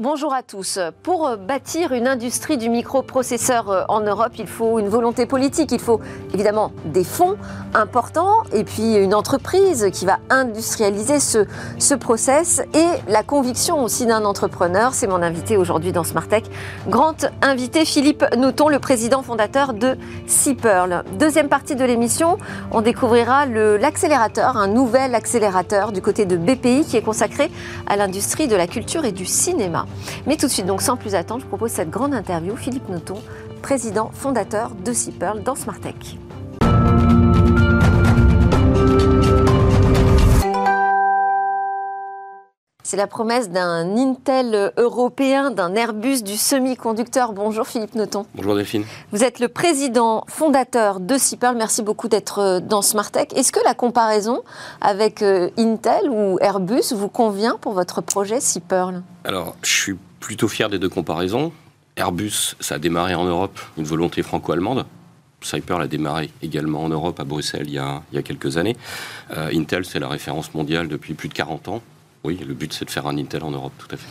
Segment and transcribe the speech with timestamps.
[0.00, 0.78] Bonjour à tous.
[1.02, 5.78] Pour bâtir une industrie du microprocesseur euh, en Europe, il faut une volonté politique, il
[5.78, 6.00] faut
[6.32, 7.36] évidemment des fonds
[7.74, 11.44] importants et puis une entreprise qui va industrialiser ce,
[11.78, 14.94] ce process et la conviction aussi d'un entrepreneur.
[14.94, 16.46] C'est mon invité aujourd'hui dans Smartech.
[16.88, 21.04] Grand invité Philippe Nouton, le président fondateur de Seapearl.
[21.18, 22.38] Deuxième partie de l'émission,
[22.70, 27.50] on découvrira l'accélérateur, un nouvel accélérateur du côté de BPI qui est consacré
[27.86, 29.84] à l'industrie de la culture et du cinéma.
[30.26, 32.56] Mais tout de suite, donc sans plus attendre, je propose cette grande interview.
[32.56, 33.16] Philippe Noton,
[33.62, 36.18] président fondateur de Seapearl dans Smartech.
[42.90, 47.32] C'est la promesse d'un Intel européen, d'un Airbus du semi-conducteur.
[47.32, 48.26] Bonjour Philippe Noton.
[48.34, 48.84] Bonjour Delphine.
[49.12, 51.56] Vous êtes le président fondateur de Seapearl.
[51.56, 53.32] Merci beaucoup d'être euh, dans Smartech.
[53.34, 54.42] Est-ce que la comparaison
[54.80, 60.48] avec euh, Intel ou Airbus vous convient pour votre projet Seapearl Alors, je suis plutôt
[60.48, 61.52] fier des deux comparaisons.
[61.94, 64.84] Airbus, ça a démarré en Europe, une volonté franco-allemande.
[65.42, 68.76] Cyper a démarré également en Europe, à Bruxelles, il y a, quelques années.
[69.36, 71.82] Euh, Intel, c'est la référence mondiale depuis plus de 40 ans.
[72.24, 74.06] Oui, le but, c'est de faire un Intel en Europe, tout à fait.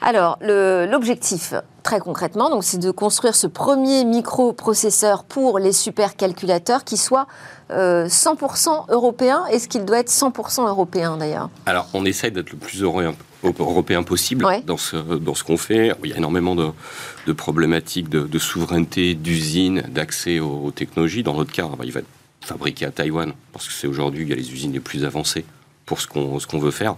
[0.00, 6.96] Alors, l'objectif, très concrètement, donc, c'est de construire ce premier microprocesseur pour les supercalculateurs qui
[6.96, 7.26] soit
[7.70, 9.44] 100% euh, européen.
[9.46, 14.46] Est-ce qu'il doit être 100% européen, d'ailleurs Alors, on essaye d'être le plus européen possible
[14.66, 15.92] dans ce, dans ce qu'on fait.
[16.04, 21.22] Il y a énormément de, problématiques de, souveraineté, d'usines, d'accès aux, technologies.
[21.22, 22.06] Dans notre cas, il va être
[22.42, 25.44] fabriqué à Taïwan, parce que c'est aujourd'hui, il y a les usines les plus avancées
[25.86, 26.96] pour ce qu'on veut faire.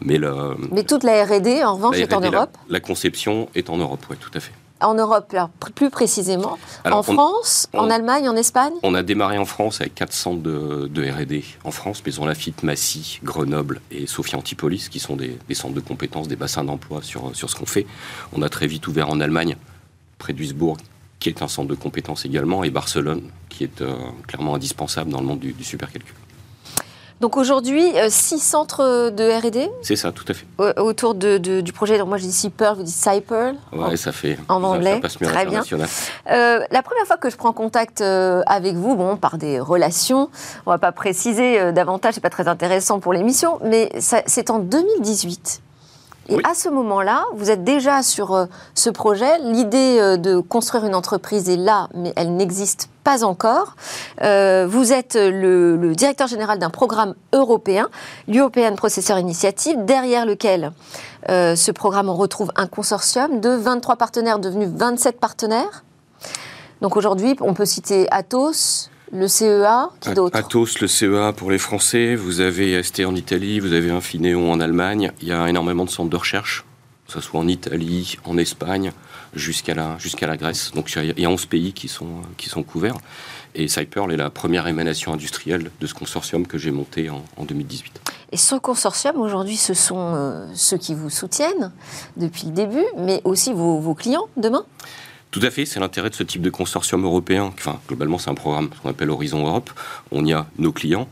[0.00, 2.56] Mais, le, Mais toute la R&D, en revanche, est en Europe?
[2.68, 4.52] la, conception est en Europe, oui, tout à fait.
[4.80, 5.32] En Europe,
[5.76, 8.72] plus précisément, en France, en Allemagne, en Espagne?
[8.82, 12.64] On a démarré en France avec quatre centres de, de R&D en France, Maison Lafitte,
[12.64, 17.00] Massy, Grenoble et Sophia Antipolis, qui sont des, des centres de compétences, des bassins d'emploi
[17.00, 17.86] sur, sur ce qu'on fait.
[18.32, 19.56] On a très vite ouvert en Allemagne,
[20.18, 20.78] près d'Uisbourg,
[21.20, 23.94] qui est un centre de compétences également, et Barcelone, qui est euh,
[24.26, 26.16] clairement indispensable dans le monde du, du supercalcul.
[27.22, 30.44] Donc aujourd'hui, euh, six centres de R&D C'est ça, tout à fait.
[30.80, 34.36] autour du projet, donc moi je dis CyPearl, vous dites CyPearl Oui, ça fait.
[34.48, 35.62] En anglais, très bien.
[35.62, 40.30] Euh, la première fois que je prends contact euh, avec vous, bon, par des relations,
[40.66, 44.58] on ne va pas préciser davantage, c'est pas très intéressant pour l'émission, mais c'est en
[44.58, 45.62] 2018.
[46.28, 49.38] Et à ce moment-là, vous êtes déjà sur euh, ce projet.
[49.40, 53.74] L'idée euh, de construire une entreprise est là, mais elle n'existe pas encore.
[54.22, 57.88] Euh, vous êtes le, directeur général d'un programme européen,
[58.28, 60.72] l'European Processor Initiative, derrière lequel
[61.28, 65.84] ce programme, on retrouve un consortium de 23 partenaires devenus 27 partenaires.
[66.80, 71.58] Donc aujourd'hui, on peut citer Atos, le CEA, qui d'autre Atos, le CEA pour les
[71.58, 75.84] Français, vous avez ST en Italie, vous avez Infineon en Allemagne, il y a énormément
[75.84, 76.64] de centres de recherche,
[77.06, 78.92] que ce soit en Italie, en Espagne,
[79.34, 80.72] jusqu'à la, jusqu'à la Grèce.
[80.74, 82.96] Donc il y a 11 pays qui sont, qui sont couverts.
[83.54, 88.00] Et Cypearl est la première émanation industrielle de ce consortium que j'ai monté en, 2018.
[88.32, 91.70] Et ce consortium, aujourd'hui, ce sont euh, ceux qui vous soutiennent
[92.16, 94.64] depuis le début, mais aussi vos, vos clients demain?
[95.32, 97.52] Tout à fait, c'est l'intérêt de ce type de consortium européen.
[97.54, 99.70] Enfin, globalement, c'est un programme qu'on appelle Horizon Europe.
[100.10, 101.08] On y a nos clients,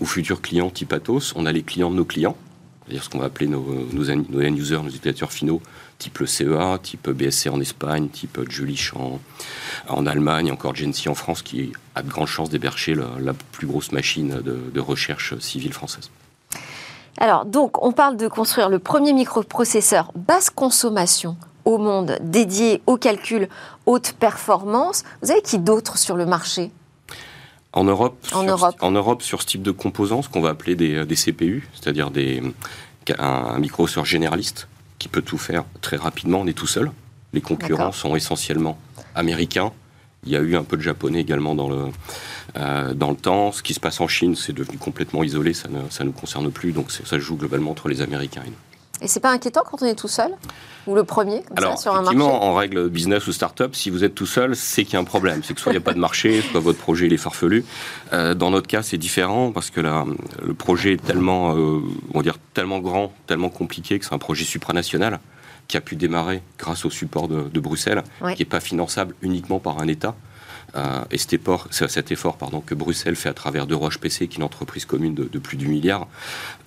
[0.00, 2.36] ou futurs clients type Atos, on a les clients de nos clients,
[2.82, 3.64] c'est-à-dire ce qu'on va appeler nos,
[4.10, 5.62] end-users, nos utilisateurs finaux,
[5.98, 9.20] type le CEA, type BSC en Espagne, type Julich en,
[9.88, 13.92] en Allemagne, encore Gency en France, qui a de grandes chances d'héberger la, plus grosse
[13.92, 16.10] machine de recherche civile française.
[17.18, 22.96] Alors, donc, on parle de construire le premier microprocesseur basse consommation au monde dédié au
[22.96, 23.48] calcul
[23.86, 25.04] haute performance.
[25.22, 26.70] Vous avez qui d'autre sur le marché?
[27.72, 28.76] En Europe, en, sur, Europe.
[28.80, 32.40] en Europe, sur ce type de composants, ce qu'on va appeler des, CPU, c'est-à-dire des,
[33.18, 36.92] un, microprocesseur généraliste qui peut tout faire très rapidement, on est tout seul.
[37.32, 38.78] Les concurrents sont essentiellement
[39.16, 39.72] américains.
[40.24, 41.86] Il y a eu un peu de japonais également dans le,
[42.56, 43.50] euh, dans le temps.
[43.50, 46.50] Ce qui se passe en Chine, c'est devenu complètement isolé, ça ne ça nous concerne
[46.52, 48.73] plus, donc ça joue globalement entre les Américains et nous.
[49.04, 50.30] Et c'est pas inquiétant quand on est tout seul
[50.86, 53.90] Ou le premier comme Alors, ça, sur un marché en règle business ou start-up, si
[53.90, 55.42] vous êtes tout seul, c'est qu'il y a un problème.
[55.44, 57.66] C'est que soit il n'y a pas de marché, soit votre projet il est farfelu.
[58.14, 60.06] Euh, dans notre cas, c'est différent parce que là,
[60.42, 61.80] le projet est tellement, euh,
[62.14, 65.20] on va dire, tellement grand, tellement compliqué que c'est un projet supranational
[65.68, 68.02] qui a pu démarrer grâce au support de, Bruxelles,
[68.34, 70.14] qui n'est pas finançable uniquement par un État.
[70.76, 74.26] Euh, et cet effort, cet effort pardon, que Bruxelles fait à travers De Roche PC,
[74.28, 76.08] qui est une entreprise commune de, plus du milliard,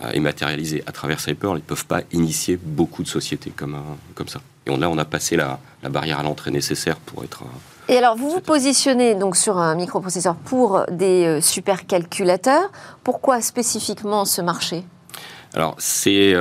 [0.01, 1.51] euh, est matérialisé à travers Cyper.
[1.51, 4.41] Ils ne peuvent pas initier beaucoup de sociétés comme, euh, comme ça.
[4.65, 5.59] Et on, là, on a passé la,
[5.89, 7.43] barrière à l'entrée nécessaire pour être.
[7.89, 12.69] Et alors, vous vous positionnez donc sur un microprocesseur pour des supercalculateurs.
[13.03, 14.83] Pourquoi spécifiquement ce marché?
[15.53, 16.35] Alors, c'est,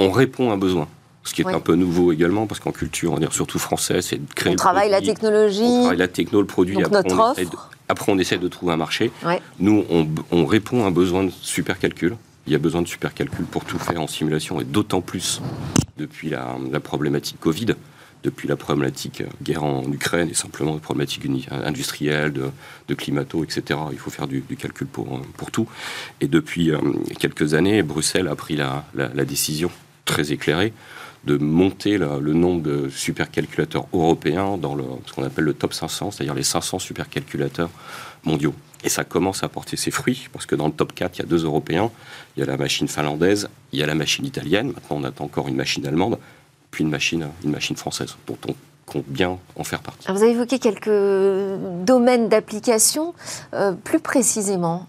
[0.00, 0.88] on répond à un besoin.
[1.24, 4.16] Ce qui est un peu nouveau également, parce qu'en culture, on est surtout français, c'est
[4.16, 4.52] de créer.
[4.52, 5.60] On travaille la technologie.
[5.62, 6.74] On travaille la techno, le produit.
[6.76, 7.40] Donc après, notre on offre.
[7.40, 7.56] de,
[7.88, 9.10] après, on essaie de trouver un marché.
[9.24, 9.40] Ouais.
[9.58, 12.16] Nous, on, on répond à un besoin de supercalcul.
[12.46, 15.40] Il y a besoin de supercalcul pour tout faire en simulation, et d'autant plus
[15.98, 17.74] depuis la, la problématique Covid,
[18.24, 22.44] depuis la problématique euh, guerre en Ukraine, et simplement des problématiques uni- industrielles, de,
[22.88, 23.78] de climato, etc.
[23.92, 25.68] Il faut faire du, du calcul pour, euh, pour tout.
[26.22, 26.78] Et depuis euh,
[27.18, 29.70] quelques années, Bruxelles a pris la, la- la décision
[30.06, 30.72] très éclairée
[31.24, 34.76] de monter le nombre de supercalculateurs européens dans
[35.06, 37.70] ce qu'on appelle le top 500, c'est-à-dire les 500 supercalculateurs
[38.24, 38.54] mondiaux.
[38.82, 41.22] Et ça commence à porter ses fruits, parce que dans le top 4, il y
[41.22, 41.90] a deux Européens,
[42.36, 45.24] il y a la machine finlandaise, il y a la machine italienne, maintenant on attend
[45.24, 46.18] encore une machine allemande,
[46.70, 48.54] puis une machine, une machine française, dont on
[48.86, 50.10] compte bien en faire partie.
[50.10, 50.88] Vous avez évoqué quelques
[51.84, 53.14] domaines d'application.
[53.54, 54.86] Euh, plus précisément,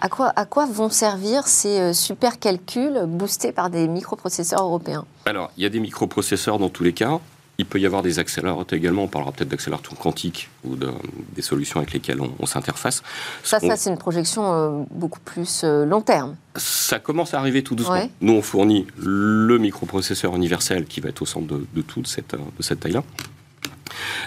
[0.00, 5.04] à quoi, à quoi vont servir ces euh, supercalculs boostés par des microprocesseurs européens?
[5.26, 7.18] Alors, il y a des microprocesseurs dans tous les cas.
[7.58, 9.02] Il peut y avoir des accélérateurs également.
[9.02, 10.90] On parlera peut-être d'accélérateurs quantiques ou de-
[11.34, 13.02] des solutions avec lesquelles on, on s'interface.
[13.42, 16.36] Ça, On- ça c'est une projection euh, beaucoup plus euh, long terme.
[16.56, 17.92] Ça commence à arriver tout doucement.
[17.96, 18.10] Ouais.
[18.22, 22.34] Nous, on fournit le microprocesseur universel qui va être au centre de, de toute cette,
[22.34, 23.02] de cette taille-là.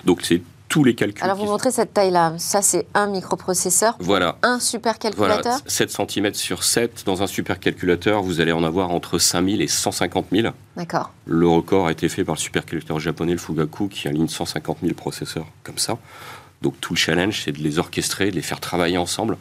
[0.06, 1.23] Donc, c'est tous les calculs.
[1.23, 2.33] Alors, vous montrez cette taille-là.
[2.39, 4.37] Ça, c'est un microprocesseur, Voilà.
[4.41, 5.59] un Voilà, supercalculateur.
[5.67, 7.03] 7 cm sur 7.
[7.05, 10.51] Dans un supercalculateur, vous allez en avoir entre 5000 et 150 000.
[10.75, 11.11] D'accord.
[11.27, 14.95] Le record a été fait par le supercalculateur japonais, le Fugaku, qui aligne 150 000
[14.95, 15.99] processeurs comme ça.
[16.63, 19.37] Donc tout le challenge, c'est de les orchestrer, de les faire travailler ensemble,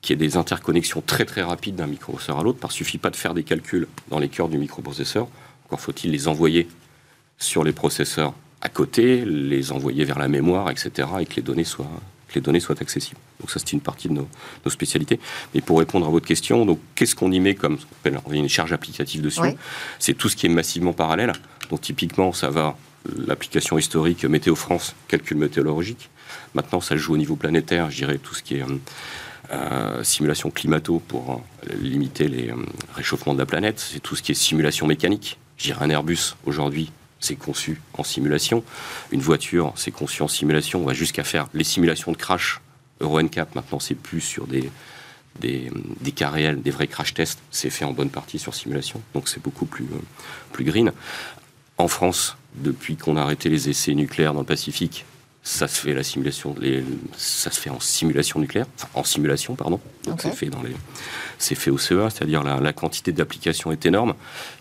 [0.00, 2.86] qu'il y ait des interconnexions très très rapides d'un microprocesseur à l'autre, parce qu'il ne
[2.86, 5.28] suffit pas de faire des calculs dans les cœurs du microprocesseur,
[5.66, 6.66] encore faut-il les envoyer
[7.38, 8.34] sur les processeurs
[8.64, 11.90] à côté, les envoyer vers la mémoire, etc., et que les données soient,
[12.28, 13.20] que les données soient accessibles.
[13.40, 14.28] Donc ça, c'est une partie de nos,
[14.64, 15.20] nos spécialités.
[15.54, 18.34] Mais pour répondre à votre question, donc qu'est-ce qu'on y met comme ce qu'on appelle
[18.34, 19.50] une charge applicative dessus Oui.
[19.98, 21.32] C'est tout ce qui est massivement parallèle.
[21.70, 22.76] Donc typiquement, ça va
[23.26, 26.10] l'application historique Météo France, calcul météorologique.
[26.54, 28.78] Maintenant, ça joue au niveau planétaire, je dirais tout ce qui est euh,
[29.52, 31.32] euh, simulation climato pour
[31.68, 32.54] euh, limiter les euh,
[32.94, 33.78] réchauffements de la planète.
[33.78, 35.38] C'est tout ce qui est simulation mécanique.
[35.58, 36.90] Je dirais un Airbus aujourd'hui,
[37.24, 38.62] c'est conçu en simulation.
[39.10, 40.82] Une voiture, c'est conçu en simulation.
[40.82, 42.60] On va jusqu'à faire les simulations de crash.
[43.00, 44.70] Euro NCAP, maintenant, c'est plus sur des,
[45.40, 47.38] des, des cas réels, des vrais crash tests.
[47.50, 49.00] C'est fait en bonne partie sur simulation.
[49.14, 49.98] Donc c'est beaucoup plus, euh,
[50.52, 50.92] plus green.
[51.78, 55.04] En France, depuis qu'on a arrêté les essais nucléaires dans le Pacifique,
[55.42, 56.84] ça se fait la simulation, les-
[57.16, 59.80] ça se fait en simulation nucléaire, enfin en simulation, pardon.
[60.04, 60.74] Donc c'est fait dans les,
[61.44, 64.14] c'est fait au CEA, c'est-à-dire la, la quantité d'applications est énorme.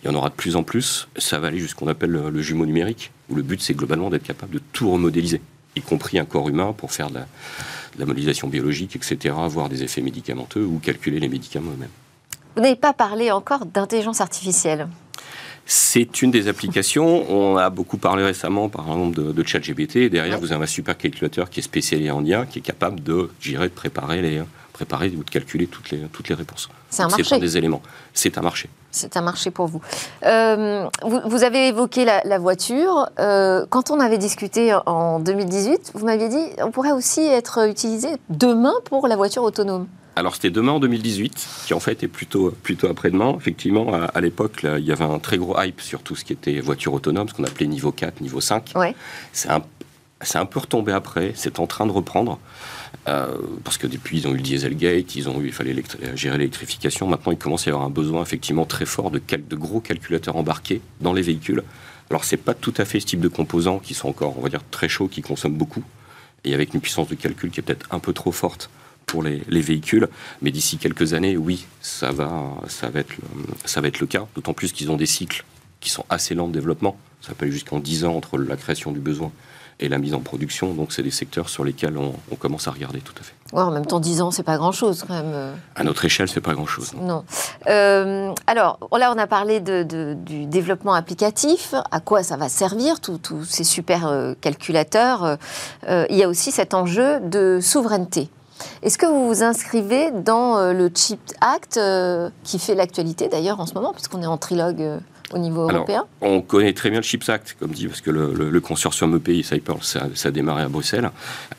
[0.04, 1.08] Il y en aura de plus en plus.
[1.18, 3.74] Ça va aller jusqu'à ce qu'on appelle le, le jumeau numérique, où le but c'est
[3.74, 5.42] globalement d'être capable de tout remodéliser,
[5.76, 9.70] y compris un corps humain pour faire de la, de la modélisation biologique, etc., voir
[9.70, 11.90] des effets médicamenteux ou calculer les médicaments eux-mêmes.
[12.56, 14.88] Vous n'avez pas parlé encore d'intelligence artificielle.
[15.66, 17.32] C'est une des applications.
[17.32, 20.10] On a beaucoup parlé récemment, par exemple, de, de ChatGPT.
[20.10, 20.40] Derrière, Ouais.
[20.42, 23.74] vous avez un supercalculateur qui est spécialisé en IA, qui est capable de, dirais, de
[23.74, 24.42] préparer, les,
[24.84, 26.70] préparer ou de calculer toutes les, toutes les réponses.
[26.90, 27.36] C'est un marché.
[27.36, 27.82] un des éléments.
[28.14, 28.70] C'est un marché.
[28.92, 29.82] C'est un marché pour vous.
[30.26, 33.08] Euh, vous, vous avez évoqué la, la voiture.
[33.20, 38.10] Euh, quand on avait discuté en 2018, vous m'aviez dit on pourrait aussi être utilisé
[38.30, 39.88] demain pour la voiture autonome.
[40.16, 43.36] Alors, c'était demain en 2018, qui en fait est plutôt, plutôt après-demain.
[43.36, 46.34] Effectivement, à, à l'époque, il y avait un très gros hype sur tout ce qui
[46.34, 48.74] était voiture autonome, ce qu'on appelait niveau 4, niveau 5.
[48.76, 48.94] Ouais.
[49.32, 49.64] C'est un,
[50.22, 52.38] c'est un peu retombé après, c'est en train de reprendre.
[53.08, 56.16] Euh, parce que depuis, ils ont eu le Dieselgate, ils ont eu, il fallait électri-
[56.16, 57.08] gérer l'électrification.
[57.08, 59.20] Maintenant, il commence à y avoir un besoin effectivement très fort de,
[59.56, 61.64] gros calculateurs embarqués dans les véhicules.
[62.10, 64.50] Alors, c'est pas tout à fait ce type de composants qui sont encore, on va
[64.50, 65.84] dire, très chauds, qui consomment beaucoup,
[66.44, 68.70] et avec une puissance de calcul qui est peut-être un peu trop forte
[69.06, 70.08] pour les, les véhicules.
[70.42, 72.30] Mais d'ici quelques années, oui, ça va,
[72.96, 73.14] être,
[73.66, 74.28] ça va être le cas.
[74.36, 75.44] D'autant plus qu'ils ont des cycles
[75.82, 76.98] qui sont assez lents de développement.
[77.22, 79.32] Ça peut aller jusqu'en 10 ans entre la création du besoin
[79.80, 80.74] et la mise en production.
[80.74, 83.34] Donc, c'est des secteurs sur lesquels on, on commence à regarder tout à fait.
[83.54, 85.32] Ouais, en même temps, 10 ans, c'est pas grand-chose quand même.
[85.34, 85.54] euh.
[85.76, 86.94] À notre échelle, c'est pas grand-chose.
[86.96, 87.04] non.
[87.08, 87.26] Non.
[87.68, 91.74] Euh, alors, là, on a parlé de- de- du développement applicatif.
[91.92, 95.38] À quoi ça va servir, tous ces super euh, calculateurs
[95.88, 98.30] Euh, Il y a aussi cet enjeu de souveraineté.
[98.82, 101.80] Est-ce que vous vous inscrivez dans le Chip Act,
[102.44, 105.00] qui fait l'actualité d'ailleurs en ce moment, puisqu'on est en trilogue
[105.34, 108.12] au niveau Alors, européen On connaît très bien le Chips Act, comme dit, parce que
[108.12, 111.10] le, le- le consortium EPI Cyper, ça, ça a démarré à Bruxelles.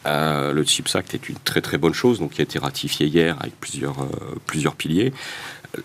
[0.07, 3.07] Euh, le Chips Act est une très très bonne chose, donc qui a été ratifié
[3.07, 5.13] hier avec plusieurs, euh, plusieurs piliers,
[5.77, 5.81] euh,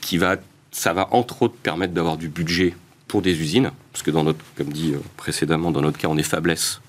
[0.00, 0.36] qui va,
[0.72, 2.74] ça va entre autres permettre d'avoir du budget
[3.08, 6.22] pour des usines, parce que dans notre, comme dit précédemment, dans notre cas, on est
[6.22, 6.80] faiblesse,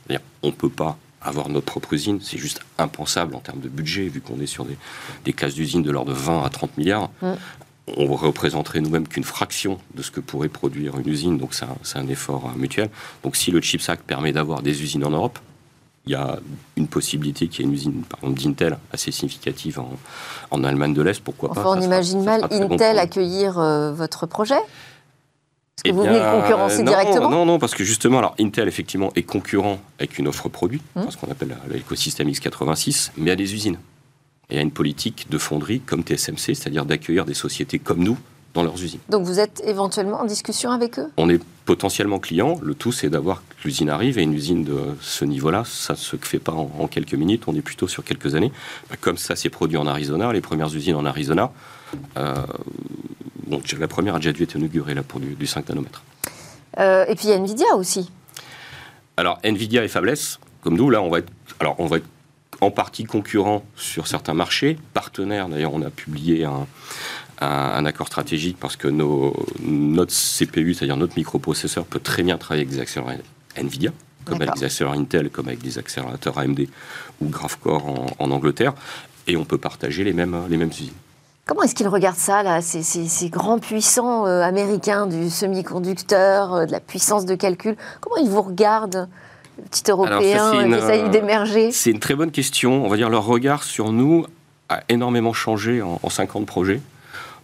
[0.43, 4.21] on peut pas avoir notre propre usine, c'est juste impensable en termes de budget, vu
[4.21, 4.77] qu'on est sur des,
[5.23, 7.09] des classes d'usines de l'ordre de 20 à 30 milliards.
[7.23, 7.33] Mm.
[7.87, 12.07] On représenterait nous-mêmes qu'une fraction de ce que pourrait produire une usine, donc c'est un,
[12.07, 12.89] effort euh, mutuel.
[13.23, 15.39] Donc si le CHIPS Act permet d'avoir des usines en Europe,
[16.07, 16.39] il y a
[16.77, 19.79] une possibilité qu'il y ait une usine, par exemple, d'Intel assez significative
[20.51, 21.67] en, Allemagne de l'Est, pourquoi pas.
[21.67, 24.55] On imagine mal Intel accueillir euh, votre projet.
[24.55, 27.29] Est-ce que eh vous venez de concurrencer directement?
[27.29, 31.09] Non, non, parce que justement, alors Intel effectivement est concurrent avec une offre produit, hum.
[31.09, 33.77] ce qu'on appelle l'écosystème x86, mais à des usines
[34.49, 38.17] et à une politique de fonderie comme TSMC, c'est-à-dire d'accueillir des sociétés comme nous
[38.53, 38.99] dans leurs usines.
[39.09, 41.09] Donc vous êtes éventuellement en discussion avec eux?
[41.17, 42.57] On est potentiellement client.
[42.63, 44.17] Le tout, c'est d'avoir que l'usine arrive.
[44.17, 47.43] Et une usine de ce niveau-là, ça ne se fait pas en, quelques minutes.
[47.47, 48.51] On est plutôt sur quelques années.
[48.89, 51.51] Bah, comme ça s'est produit en Arizona, les premières usines en Arizona,
[52.17, 52.33] euh,
[53.45, 56.03] bon, la première a déjà dû être inaugurée là, pour du, 5 nanomètres.
[56.79, 58.09] Euh, et puis il y a Nvidia aussi.
[59.17, 62.07] Alors Nvidia et Fabless, comme nous, là, on va être, alors, on va être
[62.65, 65.47] en partie concurrent sur certains marchés, partenaires.
[65.47, 66.67] D'ailleurs, on a publié un,
[67.41, 72.63] un, accord stratégique parce que nos, notre CPU, c'est-à-dire notre microprocesseur, peut très bien travailler
[72.63, 73.25] avec des accélérateurs
[73.57, 73.91] NVIDIA,
[74.25, 76.67] comme avec des accélérateurs Intel, comme avec des accélérateurs AMD
[77.21, 78.73] ou GraphCore en, Angleterre,
[79.27, 80.93] et on peut partager les mêmes, les mêmes usines.
[81.45, 86.65] Comment est-ce qu'ils regardent ça, là, ces, ces, grands puissants euh, américains du semi-conducteur, euh,
[86.65, 87.77] de la puissance de calcul?
[88.01, 89.07] Comment ils vous regardent?
[89.69, 92.85] Petit européen qui essaye d'émerger C'est une très bonne question.
[92.85, 94.25] On va dire leur regard sur nous
[94.69, 96.81] a énormément changé en, en 50 projets.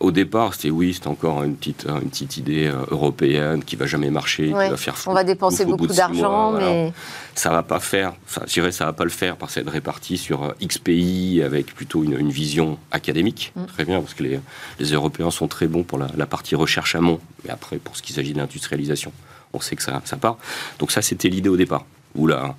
[0.01, 3.85] Au départ, c'était oui, c'était encore une petite, une petite idée euh, européenne qui va
[3.85, 6.91] jamais marcher, qui va faire On va dépenser beaucoup d'argent, mais
[7.35, 8.13] ça va pas faire.
[8.25, 11.43] Ça, je dirais, ça va pas le faire parce c'est réparti sur euh, X pays
[11.43, 13.53] avec plutôt une, vision académique.
[13.55, 13.65] Mm.
[13.65, 14.39] Très bien, parce que les,
[14.79, 18.11] les, Européens sont très bons pour la, partie recherche amont, mais après, pour ce qui
[18.11, 19.13] s'agit de l'industrialisation,
[19.53, 20.37] on sait que ça, ça part.
[20.79, 21.85] Donc ça, c'était l'idée au départ.
[22.15, 22.55] Où là,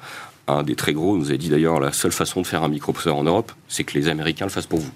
[0.48, 3.16] un des très gros nous a dit d'ailleurs la seule façon de faire un microprocesseur
[3.16, 4.92] en Europe, c'est que les Américains le fassent pour vous.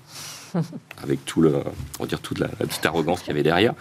[1.03, 1.63] avec tout le,
[1.99, 3.75] on dire toute la, petite arrogance qu'il y avait derrière.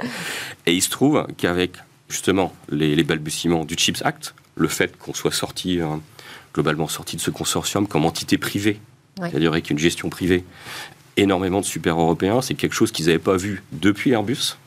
[0.65, 1.77] Et il se trouve qu'avec
[2.09, 5.87] justement les, balbutiements du Chips Act, le fait qu'on soit sorti euh,
[6.53, 8.79] globalement sorti de ce consortium comme entité privée,
[9.17, 10.43] c'est-à-dire avec une gestion privée,
[11.17, 14.57] énormément de super européens, c'est quelque chose qu'ils n'avaient pas vu depuis Airbus.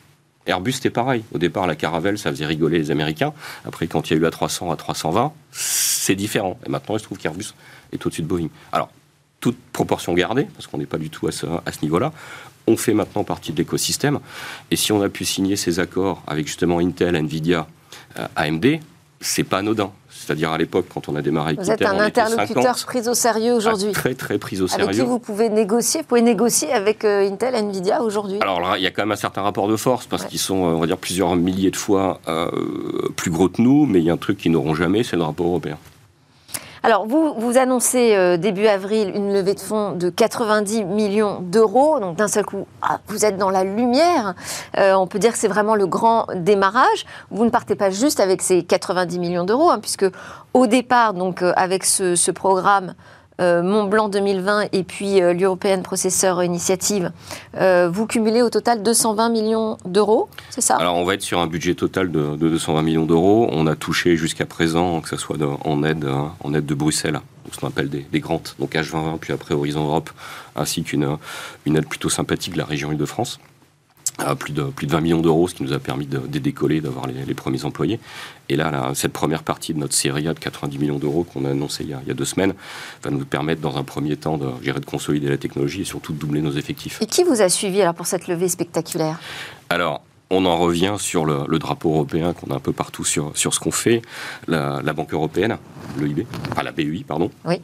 [0.45, 1.23] Airbus, c'était pareil.
[1.33, 3.33] Au départ, la Caravelle, ça faisait rigoler les Américains.
[3.65, 6.59] Après, quand il y a eu la 300 à 320, c'est différent.
[6.65, 7.53] Et maintenant, il se trouve qu'Airbus
[7.91, 8.47] est au-dessus de Boeing.
[8.71, 8.89] Alors,
[9.39, 11.45] toute proportion gardée, parce qu'on n'est pas du tout à ce,
[11.81, 12.11] niveau-là,
[12.67, 14.19] on fait maintenant partie de l'écosystème.
[14.71, 17.67] Et si on a pu signer ces accords avec justement Intel, Nvidia,
[18.17, 18.79] euh, AMD,
[19.21, 19.91] c'est pas anodin.
[20.29, 23.93] C'est-à-dire à, l'époque, quand on a démarré Vous êtes un interlocuteur pris au sérieux aujourd'hui.
[23.93, 24.83] Très, très pris au sérieux.
[24.83, 28.77] Avec qui vous pouvez négocier Vous pouvez négocier avec euh, Intel, Nvidia aujourd'hui Alors là,
[28.77, 30.81] il y a quand même un certain rapport de force parce qu'ils sont, euh, on
[30.81, 32.21] va dire, plusieurs milliers de fois
[33.15, 35.23] plus gros que nous, mais il y a un truc qu'ils n'auront jamais, c'est le
[35.23, 35.77] rapport européen.
[36.81, 41.99] Alors, vous, vous annoncez euh, début avril une levée de fonds de 90 millions d'euros.
[41.99, 44.33] Donc, d'un seul coup, ah, vous êtes dans la lumière.
[44.77, 47.05] Euh, on peut dire que c'est vraiment le grand démarrage.
[47.31, 50.05] Vous ne partez pas juste avec ces 90 millions d'euros, hein, puisque
[50.53, 52.93] au départ, donc, euh, avec ce, programme,
[53.39, 57.11] Mont Blanc 2020 et puis euh, l'European Processor Initiative,
[57.55, 60.75] euh, vous cumulez au total 220 millions d'euros, c'est ça?
[60.75, 63.49] Alors on va être sur un budget total de, 220 millions d'euros.
[63.51, 66.07] On a touché jusqu'à présent, que ce soit en, aide,
[66.43, 67.19] en aide de Bruxelles,
[67.51, 70.11] ce qu'on appelle des, des donc H2020, puis après Horizon Europe,
[70.55, 71.17] ainsi qu'une
[71.65, 73.39] une aide plutôt sympathique de la région Île-de-France
[74.19, 76.81] à plus de, plus de 20 millions d'euros, ce qui nous a permis de, décoller,
[76.81, 77.99] d'avoir les, premiers employés.
[78.49, 81.51] Et là, cette première partie de notre série A de 90 millions d'euros qu'on a
[81.51, 82.53] annoncé il y a, deux semaines
[83.03, 86.13] va nous permettre, dans un premier temps, de, gérer, de consolider la technologie et surtout
[86.13, 87.01] de doubler nos effectifs.
[87.01, 89.19] Et qui vous a suivi alors pour cette levée spectaculaire?
[89.69, 93.53] Alors, on en revient sur le, drapeau européen qu'on a un peu partout sur, sur
[93.53, 94.01] ce qu'on fait.
[94.47, 95.57] La, Banque européenne,
[95.99, 97.31] l'EIB, ah la BEI, pardon.
[97.45, 97.61] Oui.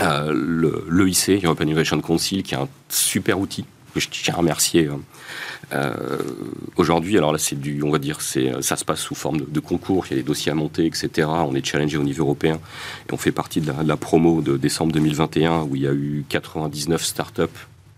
[0.00, 4.88] Euh, L'EIC, European Innovation Council, qui est un super outil que je tiens à remercier
[5.72, 6.18] euh, euh,
[6.76, 9.60] aujourd'hui, alors là, c'est du, on va dire, c'est, ça se passe sous forme de,
[9.60, 10.06] concours.
[10.06, 11.28] Il y a des dossiers à monter, etc.
[11.28, 12.60] On est challengé au niveau européen
[13.08, 16.24] et on fait partie de la, promo de décembre 2021 où il y a eu
[16.28, 17.42] 99 startups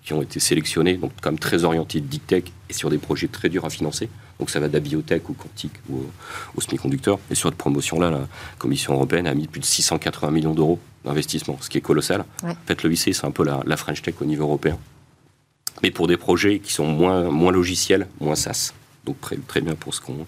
[0.04, 3.48] qui ont été sélectionnées, donc comme très orientées deep tech et sur des projets très
[3.48, 4.10] durs à financer.
[4.38, 6.02] Donc ça va de la biotech ou quantique ou
[6.56, 7.18] au, semi-conducteur.
[7.30, 11.56] Et sur cette promotion-là, la Commission européenne a mis plus de 680 millions d'euros d'investissement,
[11.60, 12.24] ce qui est colossal.
[12.42, 14.78] En fait, le IC, c'est un peu la, la French Tech au niveau européen
[15.82, 18.72] mais pour des projets qui sont moins, moins logiciels, moins SaaS.
[19.04, 20.26] Donc très, très bien pour ce qu'on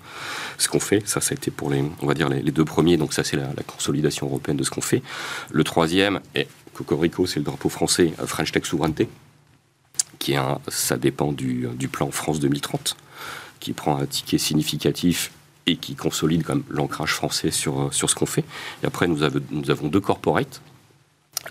[0.59, 1.07] ce fait.
[1.07, 2.97] Ça, ça a été pour les, on va dire les, deux premiers.
[2.97, 5.03] Donc ça, c'est la, consolidation européenne de ce qu'on fait.
[5.51, 9.09] Le troisième, est Cocorico, c'est le drapeau français euh, French Tech Souveraineté,
[10.19, 12.97] qui est un, ça dépend du, du plan France 2030,
[13.61, 15.33] qui prend un ticket significatif
[15.67, 18.45] et qui consolide comme l'ancrage français sur, euh, sur ce qu'on fait.
[18.83, 20.61] Et après, nous, avons, nous avons deux corporates.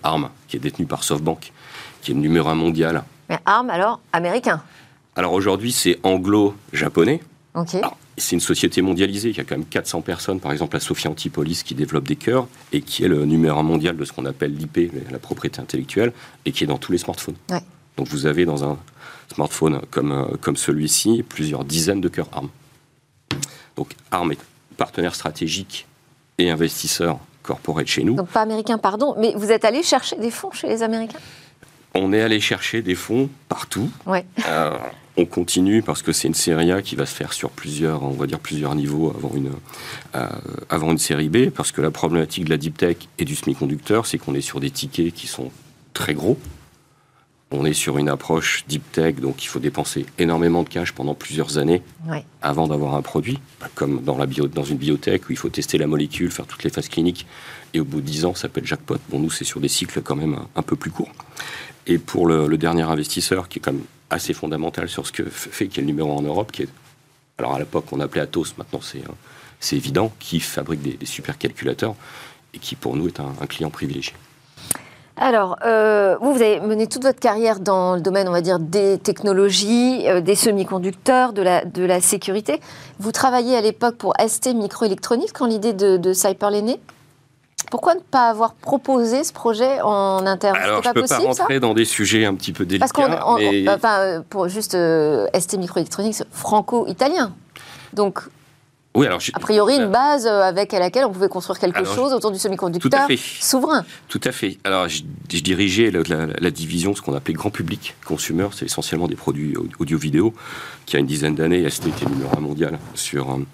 [0.04, 1.54] ARM, qui est détenu par SoftBank,
[2.02, 4.62] qui est le numéro un mondial mais armes alors américain
[5.16, 7.22] Alors aujourd'hui, c'est anglo-japonais.
[7.54, 7.78] Ok.
[8.18, 9.30] C'est une société mondialisée.
[9.30, 12.16] Il y a quand même 400 personnes, par exemple, à Sophia Antipolis, qui développe des
[12.16, 15.60] cœurs et qui est le numéro un mondial de ce qu'on appelle l'IP, la propriété
[15.60, 16.14] intellectuelle,
[16.46, 17.36] et qui est dans tous les smartphones.
[17.50, 17.62] Ouais.
[17.98, 18.78] Donc vous avez dans un
[19.34, 22.50] smartphone comme, euh, comme celui-ci plusieurs dizaines de cœurs ARM.
[23.76, 24.40] Donc ARM est
[24.78, 25.88] partenaire stratégique
[26.38, 28.16] et investisseur corporate chez nous.
[28.16, 31.20] Donc pas américain, pardon, mais vous êtes allé chercher des fonds chez les Américains?
[31.96, 33.90] On est allé chercher des fonds partout.
[34.06, 34.26] Ouais.
[34.48, 34.78] Euh,
[35.18, 38.12] on continue parce que c'est une série A qui va se faire sur plusieurs, on
[38.12, 39.52] va dire plusieurs niveaux avant une,
[40.16, 40.28] euh,
[40.70, 44.06] avant une série B, parce que la problématique de la deep tech et du semi-conducteur,
[44.06, 45.52] c'est qu'on est sur des tickets qui sont
[45.94, 46.38] très gros.
[47.52, 51.14] On est sur une approche deep tech, donc il faut dépenser énormément de cash pendant
[51.14, 52.26] plusieurs années Ouais.
[52.42, 53.40] avant d'avoir un produit,
[53.76, 56.64] comme dans, la bio, dans une biotech où il faut tester la molécule, faire toutes
[56.64, 57.26] les phases cliniques,
[57.74, 58.98] et au bout de 10 ans, ça peut être jackpot.
[59.10, 61.12] Bon, nous, c'est sur des cycles quand même un, un peu plus courts.
[61.88, 65.24] Et pour le, le dernier investisseur, qui est quand même assez fondamental sur ce que
[65.24, 66.70] fait, qui est le numéro en Europe, qui est,
[67.38, 69.04] alors à l'époque, on appelait Atos, maintenant c'est
[69.60, 71.96] c'est évident, qui fabrique des, des supercalculateurs
[72.54, 74.14] et qui pour nous est un, un client privilégié.
[75.18, 78.60] Alors, euh, vous, vous avez mené toute votre carrière dans le domaine, on va dire,
[78.60, 82.60] des technologies, euh, des semi-conducteurs, de la, de la sécurité.
[83.00, 86.80] Vous travailliez à l'époque pour ST Microelectronics quand l'idée de, de Cyper est née.
[87.72, 90.58] Pourquoi ne pas avoir proposé ce projet en interne?
[90.58, 91.44] Alors, C'était je pas peux pas possible, ça?
[91.44, 93.68] rentrer dans des sujets un petit peu délicats, Parce qu'on, mais...
[93.70, 97.34] enfin, pour juste euh, ST Microelectronics franco-italien.
[97.94, 98.20] Donc,
[98.96, 101.94] oui, alors, je- a priori, une base euh, avec laquelle on pouvait construire quelque Alors,
[101.94, 103.08] chose autour du semi-conducteur à
[103.42, 103.86] souverain.
[104.08, 104.58] Tout à fait.
[104.64, 108.66] Alors, je, je dirigeais la, la- la division, ce qu'on appelait grand public, consumer, c'est
[108.66, 110.34] essentiellement des produits au- audio-vidéo,
[110.86, 113.46] qui a une dizaine d'années, ST était numéro un mondial sur, euh,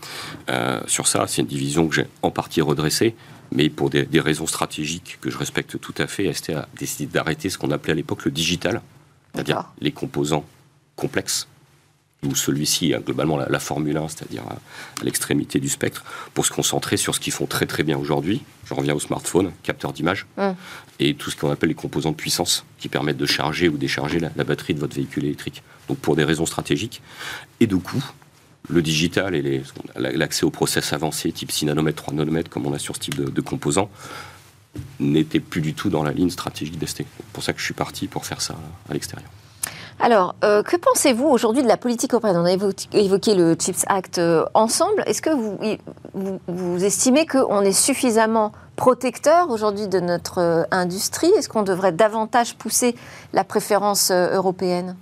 [0.50, 1.26] euh, sur ça.
[1.28, 3.16] C'est une division que j'ai en partie redressée,
[3.52, 7.06] mais pour des, des raisons stratégiques que je respecte tout à fait, ST a décidé
[7.12, 8.82] d'arrêter ce qu'on appelait à l'époque le digital,
[9.34, 10.46] c'est-à-dire les composants
[10.96, 11.48] complexes
[12.26, 16.04] ou celui-ci, hein, globalement la, la Formule 1, c'est-à-dire à, à l'extrémité du spectre,
[16.34, 18.42] pour se concentrer sur ce qu'ils font très très bien aujourd'hui.
[18.66, 20.52] Je reviens au smartphone, capteur d'image, Mm.
[21.00, 24.20] et tout ce qu'on appelle les composants de puissance, qui permettent de charger ou décharger
[24.20, 25.64] la, la batterie de votre véhicule électrique.
[25.88, 27.02] Donc pour des raisons stratégiques
[27.60, 28.04] et de coût,
[28.70, 29.64] le digital et
[29.96, 33.16] l'accès aux process avancés, type 6 nanomètres, 3 nanomètres, comme on a sur ce type
[33.16, 33.90] de, de composants,
[35.00, 36.98] n'était plus du tout dans la ligne stratégique d'ST.
[36.98, 38.56] C'est pour ça que je suis parti pour faire ça
[38.88, 39.30] à l'extérieur.
[40.04, 42.36] Alors, euh, que pensez-vous aujourd'hui de la politique européenne?
[42.38, 45.04] On a évo- évoqué le CHIPS Act euh, ensemble.
[45.06, 45.60] Est-ce que vous,
[46.16, 51.30] vous, vous estimez qu'on est suffisamment protecteur aujourd'hui de notre euh, industrie?
[51.38, 52.96] Est-ce qu'on devrait davantage pousser
[53.34, 54.96] la préférence européenne?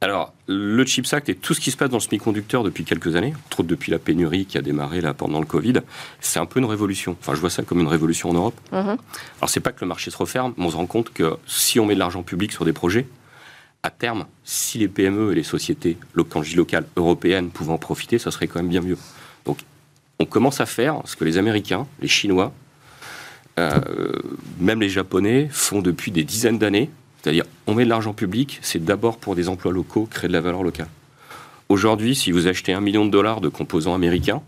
[0.00, 3.14] Alors, le CHIPS Act et tout ce qui se passe dans le semi-conducteur depuis quelques
[3.14, 5.74] années, entre autres depuis la pénurie qui a démarré là pendant le Covid,
[6.20, 7.16] c'est un peu une révolution.
[7.20, 8.54] Enfin, je vois ça comme une révolution en Europe.
[8.72, 8.96] Mhm.
[9.38, 11.78] Alors, c'est pas que le marché se referme, mais on se rend compte que si
[11.78, 13.06] on met de l'argent public sur des projets,
[13.82, 18.46] à terme, si les PME et les sociétés, locales, européennes, pouvaient en profiter, ça serait
[18.46, 18.98] quand même bien mieux.
[19.46, 19.58] Donc,
[20.18, 22.52] on commence à faire ce que les Américains, les Chinois,
[23.58, 23.80] euh,
[24.58, 26.90] même les Japonais font depuis des dizaines d'années.
[27.22, 30.40] C'est-à-dire, on met de l'argent public, c'est d'abord pour des emplois locaux, créer de la
[30.40, 30.88] valeur locale.
[31.68, 34.42] Aujourd'hui, si vous achetez un million de dollars de composants américains,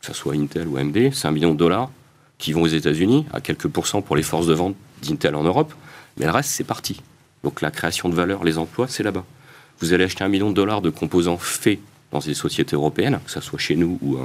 [0.00, 1.90] que ce soit Intel ou AMD, c'est un million de dollars
[2.38, 5.72] qui vont aux États-Unis, à quelques pourcents pour les forces de vente d'Intel en Europe,
[6.18, 7.00] mais le reste, c'est parti.
[7.44, 9.24] Donc la création de valeur, les emplois, c'est là-bas.
[9.80, 11.78] Vous allez acheter un million de dollars de composants faits
[12.10, 14.20] dans des sociétés européennes, que ce soit chez nous ou, euh,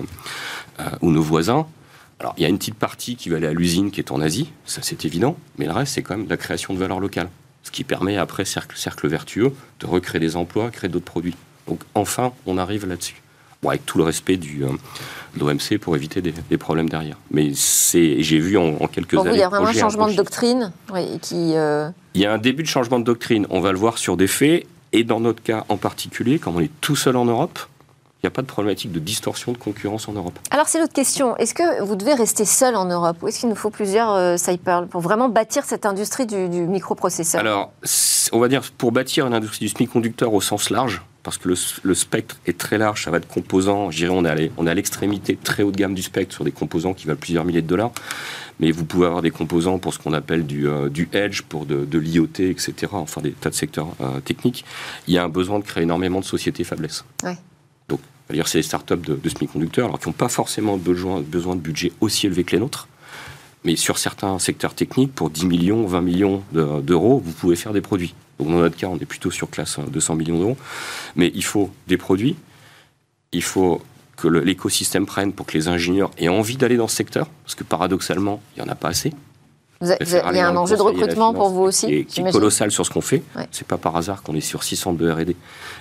[0.80, 1.68] euh, ou nos voisins.
[2.20, 4.20] Alors, il y a une petite partie qui va aller à l'usine qui est en
[4.22, 7.00] Asie, ça c'est évident, mais le reste, c'est quand même de la création de valeur
[7.00, 7.30] locale.
[7.64, 11.36] Ce qui permet après, cercle, cercle vertueux, de recréer des emplois, créer d'autres produits.
[11.68, 13.22] Donc enfin, on arrive là-dessus.
[13.62, 14.70] Bon, avec tout le respect du, euh,
[15.36, 17.18] de l'OMC pour éviter des, des problèmes derrière.
[17.32, 19.38] Mais c'est, j'ai vu en, en quelques Pour vous, années.
[19.38, 21.54] il y a vraiment un changement de doctrine oui, qui.
[21.56, 23.46] euh, Il y a un début de changement de doctrine.
[23.50, 24.66] On va le voir sur des faits.
[24.92, 27.60] Et dans notre cas en particulier, comme on est tout seul en Europe,
[28.22, 30.38] il n'y a pas de problématique de distorsion de concurrence en Europe.
[30.50, 31.38] Alors, c'est l'autre question.
[31.38, 34.36] Est-ce que vous devez rester seul en Europe ou est-ce qu'il nous faut plusieurs euh,
[34.36, 37.40] Cyper pour vraiment bâtir cette industrie du, du microprocesseur?
[37.40, 37.72] Alors,
[38.32, 41.56] on va dire, pour bâtir une industrie du semi-conducteur au sens large, parce que le,
[41.84, 44.52] le spectre est très large, ça va de composants, je dirais, on est à l'e-
[44.58, 47.20] on est à l'extrémité très haut de gamme du spectre sur des composants qui valent
[47.20, 47.92] plusieurs milliers de dollars,
[48.60, 51.66] mais vous pouvez avoir des composants pour ce qu'on appelle du, euh, du edge, pour
[51.66, 54.66] de, de l'IoT, etc., enfin des tas de secteurs euh, techniques.
[55.08, 57.06] Il y a un besoin de créer énormément de sociétés faiblesses.
[57.24, 57.38] Ouais.
[57.88, 61.56] Donc, c'est-à-dire c'est les startups de, de semi-conducteurs, alors qui n'ont pas forcément besoin, besoin
[61.56, 62.88] de budget aussi élevé que les nôtres,
[63.66, 67.74] mais sur certains secteurs techniques, pour 10 millions, 20 millions de- d'euros, vous pouvez faire
[67.74, 68.14] des produits.
[68.40, 70.58] Donc dans notre cas, on est plutôt sur classe euh, 200 millions d'euros.
[71.16, 72.36] Mais il faut des produits,
[73.34, 73.82] il faut
[74.20, 77.64] que l'écosystème prenne pour que les ingénieurs aient envie d'aller dans ce secteur, parce que
[77.64, 79.14] paradoxalement, il n'y en a pas assez.
[79.82, 82.92] il y a un enjeu de recrutement pour vous aussi qui est, colossal sur ce
[82.92, 83.24] qu'on fait.
[83.36, 85.36] Ce C'est pas par hasard qu'on est sur 600 de R&D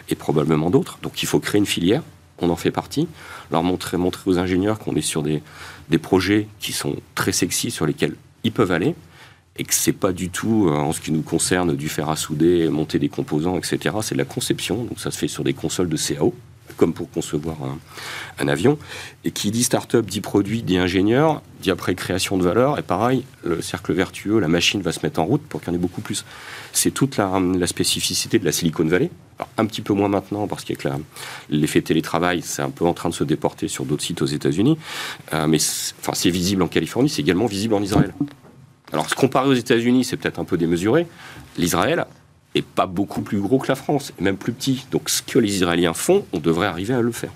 [0.08, 0.98] et probablement d'autres.
[1.02, 2.02] Donc il faut créer une filière.
[2.40, 3.08] On en fait partie.
[3.50, 5.42] Leur montrer, montrer aux ingénieurs qu'on est sur des,
[5.90, 8.94] des projets qui sont très sexy sur lesquels ils peuvent aller
[9.56, 12.14] et que c'est pas du tout, euh, en ce qui nous concerne, du fer à
[12.14, 13.96] souder, monter des composants, etc.
[14.02, 14.84] C'est de la conception.
[14.84, 16.32] Donc ça se fait sur des consoles de CAO
[16.76, 17.56] comme pour concevoir
[18.38, 18.78] un, avion.
[19.24, 22.78] Et qui dit start-up, dit produit, dit ingénieur, dit après création de valeur.
[22.78, 25.72] Et pareil, le cercle vertueux, la machine va se mettre en route pour qu'il y
[25.72, 26.24] en ait beaucoup plus.
[26.72, 29.10] C'est toute la, spécificité de la Silicon Valley.
[29.56, 30.86] un petit peu moins maintenant, parce qu'avec
[31.50, 34.78] l'effet télétravail, c'est un peu en train de se déporter sur d'autres sites aux États-Unis.
[35.32, 38.14] Euh, mais c'est visible en Californie, c'est également visible en Israël.
[38.92, 41.06] Alors, se comparer aux États-Unis, c'est peut-être un peu démesuré.
[41.58, 42.06] L'Israël,
[42.62, 44.86] pas beaucoup plus gros que la France, et même plus petit.
[44.90, 47.30] Donc ce que les Israéliens font, on devrait arriver à le faire.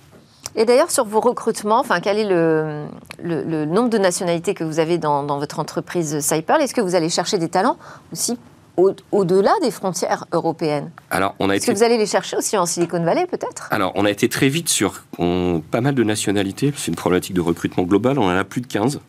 [0.54, 2.84] Et d'ailleurs, sur vos recrutements, enfin, quel est le,
[3.22, 6.94] le, nombre de nationalités que vous avez dans, dans votre entreprise Cyper Est-ce que vous
[6.94, 7.78] allez chercher des talents
[8.12, 8.36] aussi
[8.76, 10.90] au-delà des frontières européennes?
[11.10, 13.68] Alors, on a Est-ce que vous allez les chercher aussi en Silicon Valley, peut-être?
[13.70, 16.72] Alors, on a été très vite sur pas mal de nationalités.
[16.76, 18.18] C'est une problématique de recrutement global.
[18.18, 19.00] On en a plus de 15.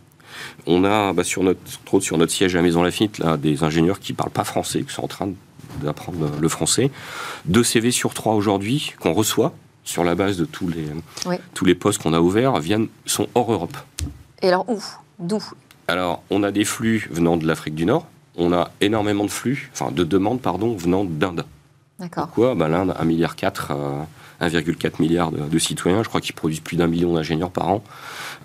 [0.66, 1.60] On a, bah, sur notre,
[2.00, 4.94] sur notre siège à Maison Lafitte, là, des ingénieurs qui ne parlent pas français, qui
[4.94, 5.36] sont en train de
[5.82, 6.92] d'apprendre le français.
[7.46, 9.54] Deux CV sur trois aujourd'hui qu'on reçoit
[9.84, 10.88] sur la base de tous les,
[11.54, 13.78] tous les postes qu'on a ouverts viennent, sont hors Europe.
[14.42, 14.82] Et alors où?
[15.20, 15.44] D'où?
[15.88, 18.08] Alors, on a des flux venant de l'Afrique du Nord.
[18.38, 21.46] On a énormément de flux, enfin de demandes, pardon, venant d'Inde.
[22.00, 22.28] D'accord.
[22.28, 22.56] Pourquoi?
[22.56, 23.36] Ben, L'Inde, 1,4 milliard,
[24.42, 26.02] 1,4 milliard de, citoyens.
[26.02, 27.84] Je crois qu'ils produisent plus d'un million d'ingénieurs par an.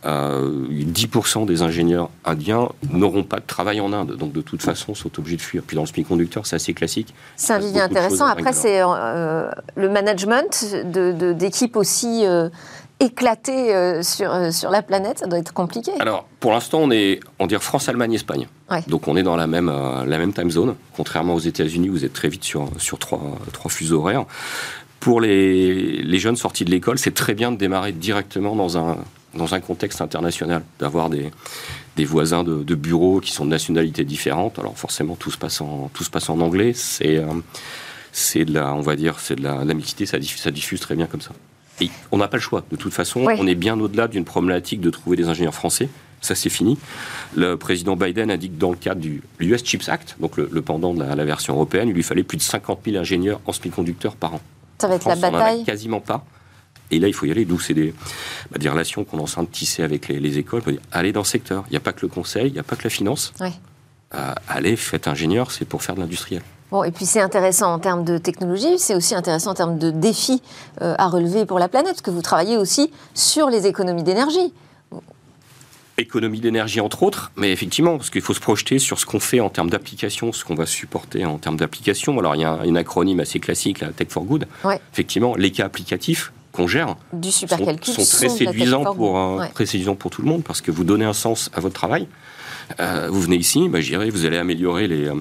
[0.05, 4.17] 10% euh, des ingénieurs indiens n'auront pas de travail en Inde.
[4.17, 5.63] Donc de toute façon, sont obligés de fuir.
[5.67, 7.15] Puis dans le semi-conducteur, c'est assez classique.
[7.37, 8.27] C'est un vivier intéressant.
[8.27, 10.65] Après, c'est euh, le management
[11.35, 12.49] d'équipes aussi euh,
[13.01, 15.21] éclatées sur, sur la planète.
[15.21, 15.93] Ça doit être compliqué.
[16.01, 18.47] Alors, pour l'instant, on est, on dire France, Allemagne, Espagne.
[18.87, 19.73] Donc on est dans la même,
[20.07, 20.75] la même time zone.
[20.97, 23.21] Contrairement aux États-Unis, vous êtes très vite sur, sur trois,
[23.53, 24.27] trois fuseaux horaires
[25.01, 28.97] pour les, les, jeunes sortis de l'école, c'est très bien de démarrer directement dans un,
[29.35, 31.31] dans un contexte international, d'avoir des,
[31.97, 34.59] des, voisins de, de, bureau qui sont de nationalités différentes.
[34.59, 36.73] Alors forcément, tout se passe en, tout se passe en anglais.
[36.75, 37.27] C'est, euh,
[38.13, 40.81] c'est de la, on va dire, c'est de la, la mixité, ça diffuse, ça diffuse
[40.81, 41.33] très bien comme ça.
[41.81, 42.65] Et on n'a pas le choix.
[42.71, 45.89] De toute façon, on est bien au-delà d'une problématique de trouver des ingénieurs français.
[46.21, 46.77] Ça, c'est fini.
[47.37, 50.49] Le président Biden a dit que dans le cadre du US Chips Act, donc le,
[50.63, 53.53] pendant de la, la, version européenne, il lui fallait plus de 50 000 ingénieurs en
[53.53, 54.41] semi-conducteurs par an.
[54.79, 55.65] Ça va être la bataille.
[55.65, 56.25] quasiment pas.
[56.91, 57.45] Et là, il faut y aller.
[57.45, 57.95] D'où c'est des,
[58.51, 60.63] bah, des, relations qu'on est en train de tisser avec les, écoles.
[60.93, 61.65] Allez dans le secteur.
[61.69, 63.33] Il n'y a pas que le conseil, il n'y a pas que la finance.
[64.15, 66.43] Euh, allez, faites ingénieur, c'est pour faire de l'industriel.
[66.71, 69.91] Bon, et puis c'est intéressant en termes de technologie, c'est aussi intéressant en termes de
[69.91, 70.43] défis
[70.83, 74.53] euh, à relever pour la planète, parce que vous travaillez aussi sur les économies d'énergie.
[75.97, 79.41] Économie d'énergie, entre autres, mais effectivement, parce qu'il faut se projeter sur ce qu'on fait
[79.41, 82.17] en termes d'application, ce qu'on va supporter en termes d'application.
[82.19, 84.47] Alors, il y a un, acronyme assez classique, la Tech for Good.
[84.93, 89.45] Effectivement, les cas applicatifs, qu'on gère du sont, très séduisants pour, euh,
[89.95, 92.09] pour tout le monde parce que vous donnez un sens à votre travail.
[92.81, 95.15] Euh, vous venez ici, bah, j'irai, vous allez améliorer les, euh,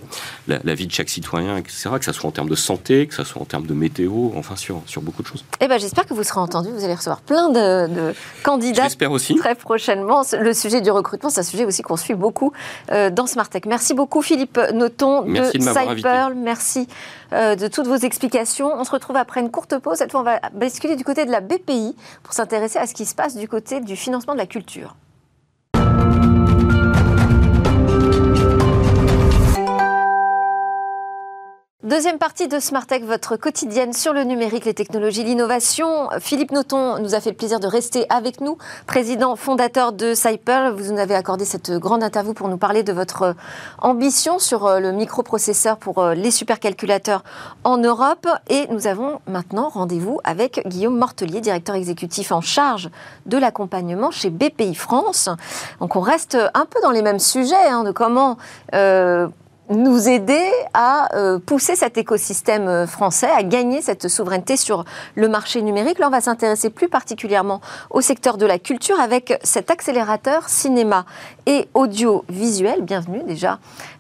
[0.47, 3.23] la, vie de chaque citoyen, etc., que ce soit en termes de santé, que ce
[3.23, 5.45] soit en termes de météo, enfin sur, sur beaucoup de choses.
[5.61, 9.35] Eh ben, J'espère que vous serez entendu, vous allez recevoir plein de, candidats J'espère aussi.
[9.35, 10.23] très prochainement.
[10.39, 12.51] Le sujet du recrutement, c'est un sujet aussi qu'on suit beaucoup
[12.91, 13.65] euh, dans Smartech.
[13.65, 16.87] Merci beaucoup Philippe Noton Merci de, de Merci
[17.31, 18.71] de toutes vos explications.
[18.73, 19.97] On se retrouve après une courte pause.
[19.97, 23.05] Cette fois, on va basculer du côté de la BPI pour s'intéresser à ce qui
[23.05, 24.95] se passe du côté du financement de la culture.
[31.87, 36.09] Deuxième partie de Smartech, votre quotidienne sur le numérique, les technologies, l'innovation.
[36.19, 40.75] Philippe Noton nous a fait le plaisir de rester avec nous, président fondateur de Cyper.
[40.75, 43.35] Vous nous avez accordé cette grande interview pour nous parler de votre
[43.77, 47.23] ambition sur euh, le microprocesseur pour euh, les supercalculateurs
[47.63, 48.27] en Europe.
[48.49, 52.89] Et nous avons maintenant rendez-vous avec Guillaume Mortelier, directeur exécutif en charge
[53.27, 55.29] de l'accompagnement chez BPI France.
[55.79, 58.35] Donc on reste un peu dans les mêmes sujets hein, de comment
[58.73, 59.29] euh,
[59.69, 65.27] nous aider à euh, pousser cet écosystème euh, français, à gagner cette souveraineté sur le
[65.27, 65.99] marché numérique.
[65.99, 71.05] Là, on va s'intéresser plus particulièrement au secteur de la culture avec cet accélérateur cinéma
[71.45, 72.81] et audiovisuel.
[72.81, 73.59] Bienvenue déjà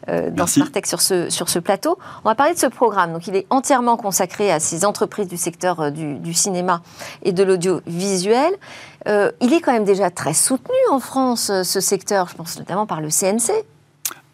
[0.09, 1.97] euh, dans Smartech sur ce, sur ce plateau.
[2.23, 3.13] On va parler de ce programme.
[3.13, 6.81] Donc, il est entièrement consacré à ces entreprises du secteur du, du cinéma
[7.23, 8.53] et de l'audiovisuel.
[9.05, 13.01] il est quand même déjà très soutenu en France, ce secteur, je pense notamment par
[13.01, 13.65] le CNC.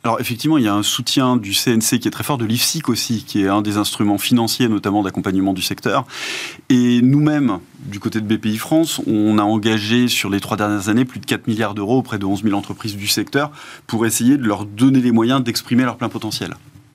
[0.06, 2.90] Alors effectivement, il y a un soutien du CNC qui est très fort, de l'IFSIC
[2.90, 6.06] aussi, qui est un des instruments financiers notamment d'accompagnement du secteur.
[6.70, 11.06] Et nous-mêmes, du côté de BPI France, on a engagé sur les trois dernières années
[11.06, 13.52] plus de 4 milliards d'euros auprès de 11 000 entreprises du secteur
[13.88, 16.54] pour essayer de leur donner les moyens d'exprimer leur plein potentiel.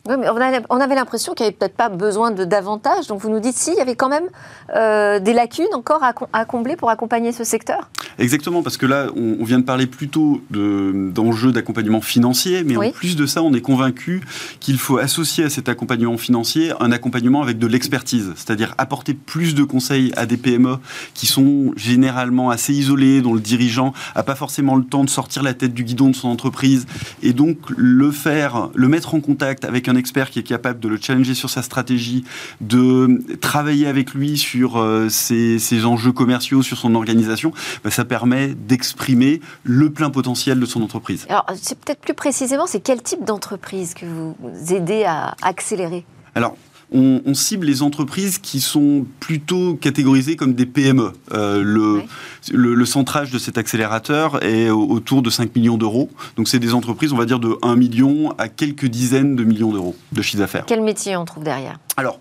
[0.08, 0.28] Oui, mais
[0.70, 3.08] on avait l'impression qu'il n'y avait peut-être pas besoin de davantage.
[3.08, 4.28] Donc vous nous dites si, il y avait quand même
[4.74, 7.90] euh, des lacunes encore à, combler pour accompagner ce secteur?
[8.18, 13.16] Exactement, parce que là, on, vient de parler plutôt d'enjeux d'accompagnement financier, mais en plus
[13.16, 14.22] de ça, on est convaincu
[14.60, 19.54] qu'il faut associer à cet accompagnement financier un accompagnement avec de l'expertise, c'est-à-dire apporter plus
[19.54, 20.76] de conseils à des PME
[21.14, 25.42] qui sont généralement assez isolés, dont le dirigeant n'a pas forcément le temps de sortir
[25.42, 26.86] la tête du guidon de son entreprise,
[27.22, 30.88] et donc le faire, le mettre en contact avec un expert qui est capable de
[30.88, 32.24] le challenger sur sa stratégie,
[32.60, 37.52] de travailler avec lui sur euh, ses, enjeux commerciaux, sur son organisation,
[37.84, 41.26] bah, ça permet d'exprimer le plein potentiel de son entreprise.
[41.28, 44.34] Alors, c'est peut-être plus précisément, c'est quel type d'entreprise que vous
[44.72, 46.04] aidez à accélérer?
[46.34, 46.56] Alors,
[46.92, 51.12] on, cible les entreprises qui sont plutôt catégorisées comme des PME.
[51.32, 52.04] Euh, le,
[52.52, 56.10] le, centrage de cet accélérateur est autour de 5 millions d'euros.
[56.36, 59.72] Donc c'est des entreprises, on va dire, de 1 million à quelques dizaines de millions
[59.72, 60.64] d'euros de chiffre d'affaires.
[60.66, 61.78] Quel métier on trouve derrière?
[61.96, 62.20] Alors,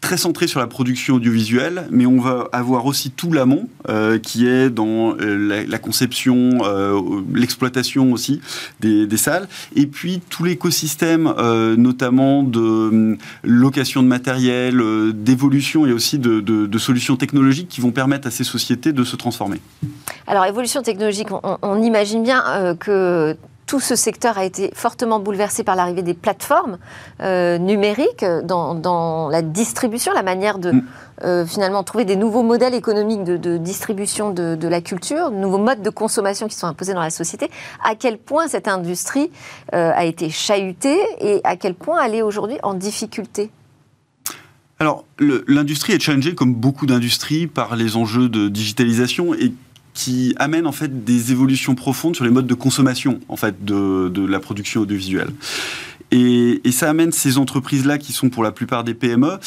[0.00, 4.46] très centré sur la production audiovisuelle, mais on va avoir aussi tout l'amont euh, qui
[4.46, 7.00] est dans euh, la, conception, euh,
[7.34, 8.40] l'exploitation aussi
[8.80, 11.32] des, salles, et puis tout l'écosystème,
[11.76, 14.80] notamment de location de matériel,
[15.12, 19.60] d'évolution et aussi de, solutions technologiques qui vont permettre à ces sociétés de se transformer.
[20.28, 21.28] Alors, évolution technologique,
[21.62, 23.36] on imagine bien que
[23.68, 26.78] tout ce secteur a été fortement bouleversé par l'arrivée des plateformes
[27.20, 30.82] euh, numériques dans, la distribution, la manière de mm.
[31.24, 35.82] euh, finalement trouver des nouveaux modèles économiques de, distribution de, la culture, de nouveaux modes
[35.82, 37.50] de consommation qui sont imposés dans la société.
[37.84, 39.30] À quel point cette industrie
[39.74, 43.50] euh, a été chahutée et à quel point elle est aujourd'hui en difficulté?
[44.80, 49.52] Alors, l'industrie est challengée, comme beaucoup d'industries, par les enjeux de digitalisation et
[49.98, 54.26] qui amène en fait des évolutions profondes sur les modes de consommation en fait de,
[54.28, 55.30] la production audiovisuelle.
[56.12, 59.38] Et, et, ça amène ces entreprises-là, qui sont pour la plupart des PME,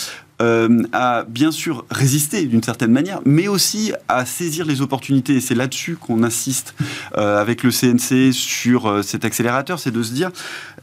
[0.42, 5.36] euh, à bien sûr résister d'une certaine manière, mais aussi à saisir les opportunités.
[5.36, 6.74] Et c'est là-dessus qu'on insiste
[7.16, 10.32] euh, avec le CNC sur euh, cet accélérateur, c'est de se dire,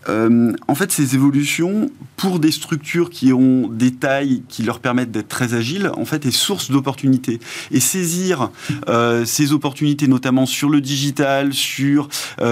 [0.06, 5.28] en fait, ces évolutions, pour des structures qui ont des tailles qui leur permettent d'être
[5.28, 7.40] très agiles, en fait, est source d'opportunités.
[7.70, 8.50] Et saisir
[9.24, 12.08] ces opportunités, notamment sur le digital, sur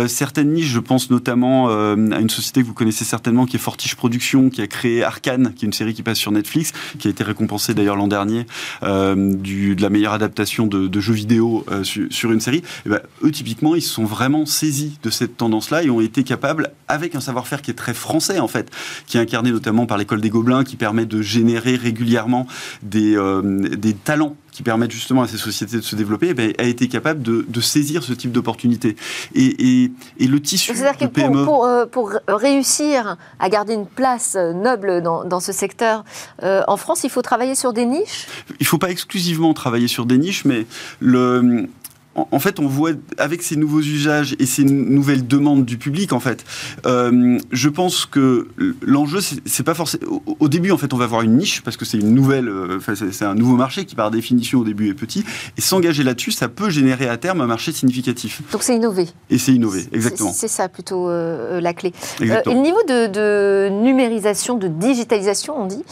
[0.06, 3.94] certaines niches, je pense notamment à une société que vous connaissez certainement, qui est Fortiche
[3.94, 7.10] Productions, qui a créé Arkane, qui est une série qui passe sur Netflix, qui a
[7.10, 8.46] été récompensé d'ailleurs l'an dernier
[8.82, 13.00] euh, de la meilleure adaptation de, jeux vidéo euh, sur, une série, et eh ben,
[13.22, 17.14] eux typiquement ils se sont vraiment saisis de cette tendance-là et ont été capables, avec
[17.14, 18.70] un savoir-faire qui est très français en fait,
[19.06, 22.46] qui est incarné notamment par l'école des Gobelins, qui permet de générer régulièrement
[22.82, 23.42] des, euh,
[23.76, 27.20] des talents qui permettent justement à ces sociétés de se développer, eh a été capable
[27.22, 28.96] de, saisir ce type d'opportunités.
[29.34, 31.44] Et, le tissu de PME...
[31.44, 36.04] Pour, pour, pour, réussir à garder une place noble dans, dans ce secteur,
[36.42, 38.26] euh, en France, il faut travailler sur des niches?
[38.48, 40.66] Il ne faut pas exclusivement travailler sur des niches, mais
[41.00, 41.68] le,
[42.16, 46.20] en fait, on voit avec ces nouveaux usages et ces nouvelles demandes du public, en
[46.20, 46.44] fait,
[46.86, 48.48] euh, je pense que
[48.82, 50.22] l'enjeu, c'est pas forcément.
[50.40, 52.78] Au début, en fait, on va avoir une niche parce que c'est une nouvelle, euh,
[52.94, 55.24] c'est un nouveau marché qui, par définition, au début est petit.
[55.56, 58.42] Et s'engager là-dessus, ça peut générer à terme un marché significatif.
[58.52, 59.06] Donc c'est innover.
[59.30, 60.32] Et c'est innover, exactement.
[60.32, 61.92] C'est ça plutôt euh, la clé.
[62.20, 65.84] le niveau de, numérisation, de digitalisation, on dit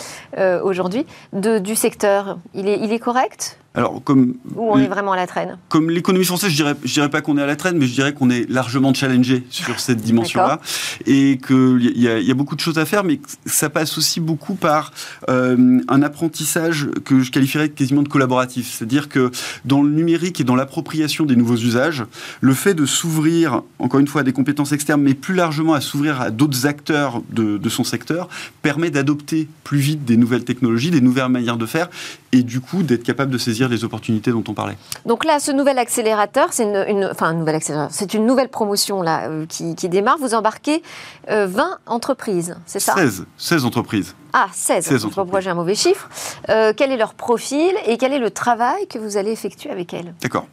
[0.63, 3.59] aujourd'hui, du secteur, il est, il est correct?
[3.77, 4.35] Alors, comme.
[4.55, 7.21] Où on est vraiment à la traîne Comme l'économie française, je dirais, je dirais pas
[7.23, 10.61] qu'on est à la traîne, mais je dirais qu'on est largement challengé sur cette dimension-là.
[11.07, 14.55] Et qu'il y, y, a beaucoup de choses à faire, mais ça passe aussi beaucoup
[14.55, 14.93] par
[15.29, 18.73] euh, un apprentissage que je qualifierais quasiment de collaboratif.
[18.73, 19.33] C'est-à-dire que
[19.65, 22.05] dans le numérique et dans l'appropriation des nouveaux usages,
[22.41, 25.81] le fait de s'ouvrir, encore une fois, à des compétences externes, mais plus largement à
[25.81, 28.29] s'ouvrir à d'autres acteurs de, de son secteur,
[28.63, 31.89] permet d'adopter plus vite des nouvelles technologies, des nouvelles manières de faire,
[32.31, 34.77] et du coup d'être capable de saisir les opportunités dont on parlait.
[35.07, 37.55] Donc là, ce nouvel accélérateur, c'est une, enfin, un nouvel
[37.91, 40.19] c'est une nouvelle promotion là, euh, qui, démarre.
[40.19, 40.83] Vous embarquez
[41.29, 41.49] 20 euh,
[41.87, 42.95] entreprises, c'est ça?
[42.95, 44.15] 16, 16 entreprises.
[44.33, 46.09] Ah, 16, 16 pourquoi j'ai un mauvais chiffre.
[46.49, 49.95] Euh, quel est leur profil et quel est le travail que vous allez effectuer avec
[49.95, 50.15] elles?
[50.21, 50.47] D'accord.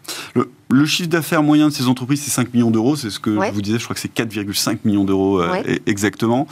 [0.69, 2.95] Le, chiffre d'affaires moyen de ces entreprises, c'est 5 millions d'euros.
[2.95, 5.41] C'est ce que je vous disais, je crois que c'est 4,5 millions d'euros
[5.86, 6.47] exactement.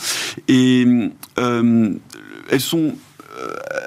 [0.48, 0.86] Et
[1.38, 2.94] elles sont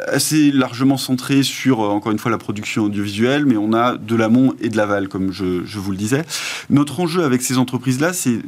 [0.09, 4.55] assez largement centré sur, encore une fois, la production audiovisuelle, mais on a de l'amont
[4.61, 6.25] et de l'aval, comme je, je, vous le disais.
[6.71, 8.39] Notre enjeu avec ces entreprises-là, c'est,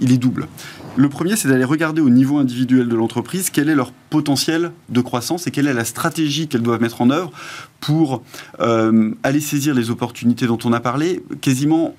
[0.00, 0.48] il est double.
[0.96, 5.00] Le premier, c'est d'aller regarder au niveau individuel de l'entreprise quel est leur potentiel de
[5.00, 7.32] croissance et quelle est la stratégie qu'elles doivent mettre en œuvre
[7.80, 8.22] pour
[8.60, 11.94] euh, aller saisir les opportunités dont on a parlé, quasiment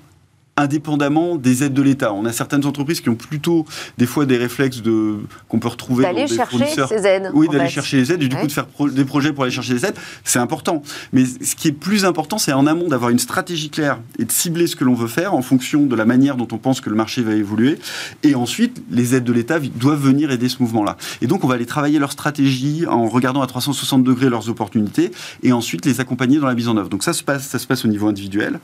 [0.56, 2.12] indépendamment des aides de l'État.
[2.12, 3.64] On a certaines entreprises qui ont plutôt
[3.98, 5.16] des fois des réflexes de
[5.48, 7.30] qu'on peut retrouver d'aller chercher ces aides.
[7.34, 9.74] Oui, d'aller chercher les aides et du coup de faire des projets pour aller chercher
[9.74, 10.82] les aides, c'est important.
[11.12, 14.32] Mais ce qui est plus important, c'est en amont d'avoir une stratégie claire et de
[14.32, 16.90] cibler ce que l'on veut faire en fonction de la manière dont on pense que
[16.90, 17.78] le marché va évoluer.
[18.22, 20.96] Et ensuite, les aides de l'État doivent venir aider ce mouvement-là.
[21.20, 25.10] Et donc, on va aller travailler leur stratégie en regardant à 360 degrés leurs opportunités
[25.42, 26.88] et ensuite les accompagner dans la mise en œuvre.
[26.88, 28.60] Donc ça se passe, ça se passe au niveau individuel.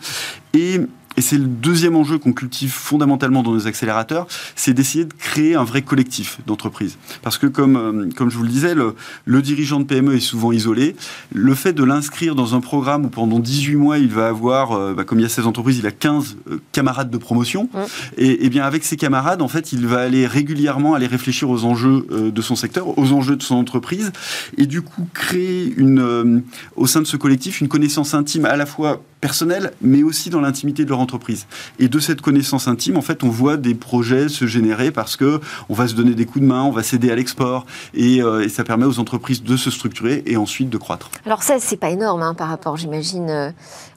[0.55, 0.81] Et
[1.17, 5.57] et c'est le deuxième enjeu qu'on cultive fondamentalement dans nos accélérateurs, c'est d'essayer de créer
[5.57, 6.99] un vrai collectif d'entreprise.
[7.23, 8.95] Parce que comme, euh, comme je vous le disais, le,
[9.25, 10.95] le, dirigeant de PME est souvent isolé.
[11.35, 14.95] Le fait de l'inscrire dans un programme où pendant 18 mois, il va avoir, euh,
[14.95, 17.69] bah, comme il y a 16 entreprises, il a 15 euh, camarades de promotion.
[17.75, 17.79] Mmh.
[18.17, 21.65] Et, et, bien avec ces camarades, en fait, il va aller régulièrement aller réfléchir aux
[21.65, 24.13] enjeux de son secteur, aux enjeux de son entreprise,
[24.57, 26.43] et du coup créer une,
[26.77, 30.41] au sein de ce collectif une connaissance intime à la fois personnelle, mais aussi dans
[30.41, 31.47] l'intimité de leur entreprise.
[31.79, 35.41] Et de cette connaissance intime, en fait, on voit des projets se générer parce que
[35.69, 38.45] on va se donner des coups de main, on va s'aider à l'export, et, euh,
[38.45, 41.11] et, ça permet aux entreprises de se structurer et ensuite de croître.
[41.27, 43.51] Alors ça, c'est pas énorme hein, par rapport, j'imagine, euh,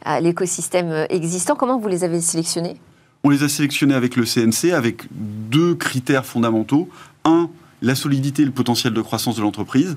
[0.04, 1.56] à l'écosystème existant.
[1.56, 2.78] Comment vous les avez sélectionnés?
[3.24, 6.90] On les a sélectionnés avec le CNC, avec deux critères fondamentaux.
[7.24, 7.50] Un,
[7.82, 9.96] la solidité et le potentiel de croissance de l'entreprise.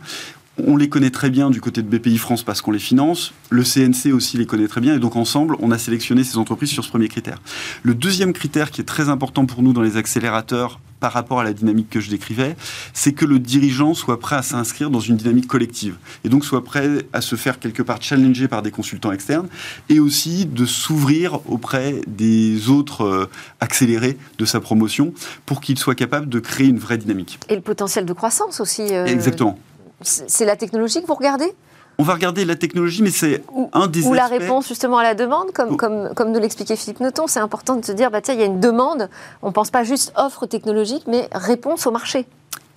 [0.59, 3.35] On les connaît très bien du côté de BPI France parce qu'on les finance.
[3.51, 4.95] Le CNC aussi les connaît très bien.
[4.95, 7.43] Et donc, ensemble, on a sélectionné ces entreprises sur ce premier critère.
[7.83, 11.45] Le deuxième critère qui est très important pour nous dans les accélérateurs par rapport à
[11.45, 12.57] la dynamique que je décrivais,
[12.95, 15.97] c'est que le dirigeant soit prêt à s'inscrire dans une dynamique collective.
[16.25, 19.49] Et donc, soit prêt à se faire quelque part challenger par des consultants externes
[19.91, 25.13] et aussi de s'ouvrir auprès des autres euh, accélérés de sa promotion
[25.45, 27.39] pour qu'il soit capable de créer une vraie dynamique.
[27.51, 28.95] Et le potentiel de croissance aussi.
[28.95, 29.05] Euh...
[29.05, 29.59] Exactement.
[30.03, 31.53] C'est la technologie que vous regardez?
[31.99, 35.15] On va regarder la technologie, mais c'est un des Ou la réponse justement à la
[35.15, 38.35] demande, comme, comme, comme nous l'expliquait Philippe Noton, c'est important de se dire, bah, tiens,
[38.35, 39.09] il y a une demande,
[39.41, 42.27] on ne pense pas juste offre technologique, mais réponse au marché.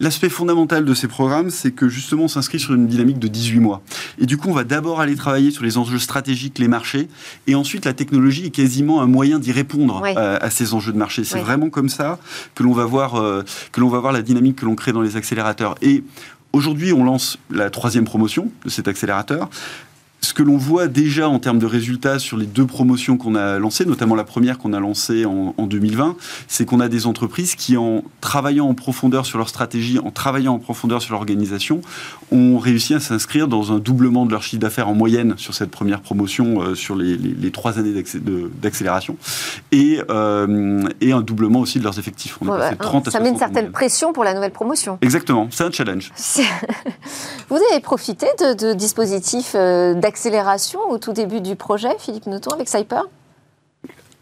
[0.02, 3.60] L'aspect fondamental de ces programmes, c'est que justement, on s'inscrit sur une dynamique de 18
[3.60, 3.82] mois.
[4.18, 7.10] Et du coup, on va d'abord aller travailler sur les enjeux stratégiques, les marchés,
[7.48, 10.12] et ensuite, la technologie est quasiment un moyen d'y répondre oui.
[10.16, 11.26] à, à, ces enjeux de marché.
[11.26, 11.42] C'est oui.
[11.42, 12.18] vraiment comme ça
[12.56, 15.02] que l'on va voir euh, que l'on va voir la dynamique que l'on crée dans
[15.02, 15.76] les accélérateurs.
[15.82, 16.06] Et
[16.52, 19.50] Aujourd'hui, on lance la troisième promotion de cet accélérateur.
[20.22, 23.58] Ce que l'on voit déjà en termes de résultats sur les deux promotions qu'on a
[23.58, 26.16] lancées, notamment la première qu'on a lancée en, en 2020,
[26.48, 30.56] c'est qu'on a des entreprises qui, en travaillant en profondeur sur leur stratégie, en travaillant
[30.56, 31.82] en profondeur sur l'organisation,
[32.32, 35.72] ont réussi à s'inscrire dans un doublement de leur chiffre d'affaires en moyenne sur cette
[35.72, 38.04] première promotion euh, sur les, les, les, trois années
[38.62, 39.18] d'accélération
[39.72, 42.38] et, euh, et, un doublement aussi de leurs effectifs.
[42.42, 44.98] On ouais, 30 à ça met une certaine pression pour la nouvelle promotion.
[45.02, 46.12] Exactement, c'est un challenge.
[47.50, 52.50] Vous avez profité de, de dispositifs euh, d'accélération au tout début du projet, Philippe Noton,
[52.50, 53.04] avec Cyper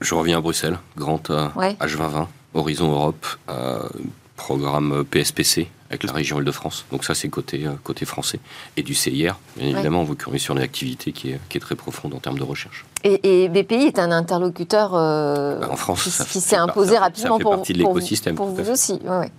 [0.02, 1.78] Je reviens à Bruxelles, Grand euh, ouais.
[1.80, 3.88] H2020, Horizon Europe, euh,
[4.36, 6.86] programme PSPC avec la région Île-de-France.
[6.92, 8.42] Donc ça, c'est côté, euh, côté français.
[8.76, 12.14] Et du CIR, bien évidemment, vous sur une activité qui est, qui est, très profonde
[12.14, 12.84] en termes de recherche.
[13.06, 17.36] Et, et BPI est un interlocuteur euh, ben en France, qui, qui s'est imposé rapidement
[17.36, 18.36] ça fait pour, partie de l'écosystème.
[18.36, 19.00] Pour, pour vous aussi.
[19.06, 19.32] Ouais,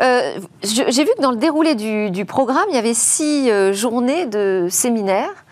[0.00, 3.72] euh, J'ai vu que dans le déroulé du, du, programme, il y avait six euh,
[3.72, 5.44] journées de séminaires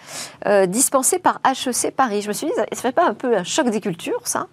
[0.46, 2.22] euh, dispensés par HEC Paris.
[2.22, 4.46] Je me suis dit, ça ne fait pas un peu un choc des cultures, ça?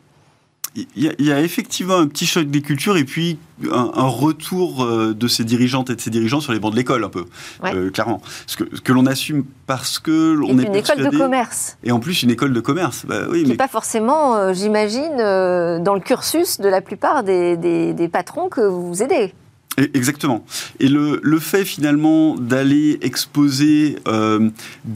[0.76, 3.38] Il y, a, il y, a, effectivement un petit choc des cultures et puis
[3.72, 6.78] un, un, retour euh, de ces dirigeantes et de ces dirigeants sur les bancs de
[6.78, 7.26] l'école, un peu,
[7.62, 7.76] ouais.
[7.76, 8.24] euh, clairement.
[8.48, 11.78] Ce que, l'on assume parce que l'on est une école de commerce.
[11.84, 13.06] Et en plus, une école de commerce.
[13.06, 13.58] Bah, oui, Qui n'est mais...
[13.58, 18.50] pas forcément, euh, j'imagine, euh, dans le cursus de la plupart des, des, des patrons
[18.50, 19.36] que vous aidez.
[19.78, 20.46] Exactement.
[20.80, 24.50] Et le, le fait finalement d'aller exposer euh,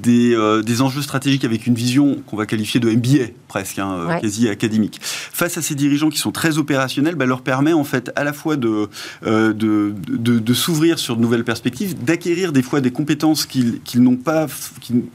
[0.08, 4.22] euh, des, enjeux stratégiques avec une vision qu'on va qualifier de MBA presque, hein, ouais.
[4.22, 8.12] quasi académique, face à ces dirigeants qui sont très opérationnels, bah, leur permet en fait
[8.16, 8.88] à la fois de,
[9.26, 13.80] euh, de, de, de s'ouvrir sur de nouvelles perspectives, d'acquérir des fois des compétences qu'ils
[13.82, 14.48] qu n'ont pas,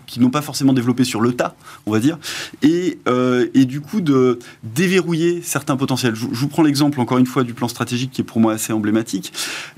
[0.06, 1.54] qu'ils n'ont pas forcément développées sur le tas,
[1.86, 2.18] on va dire,
[2.62, 2.98] et,
[3.54, 6.14] et du coup de déverrouiller certains potentiels.
[6.14, 8.54] Je, je vous prends l'exemple encore une fois du plan stratégique qui est pour moi
[8.54, 9.32] assez emblématique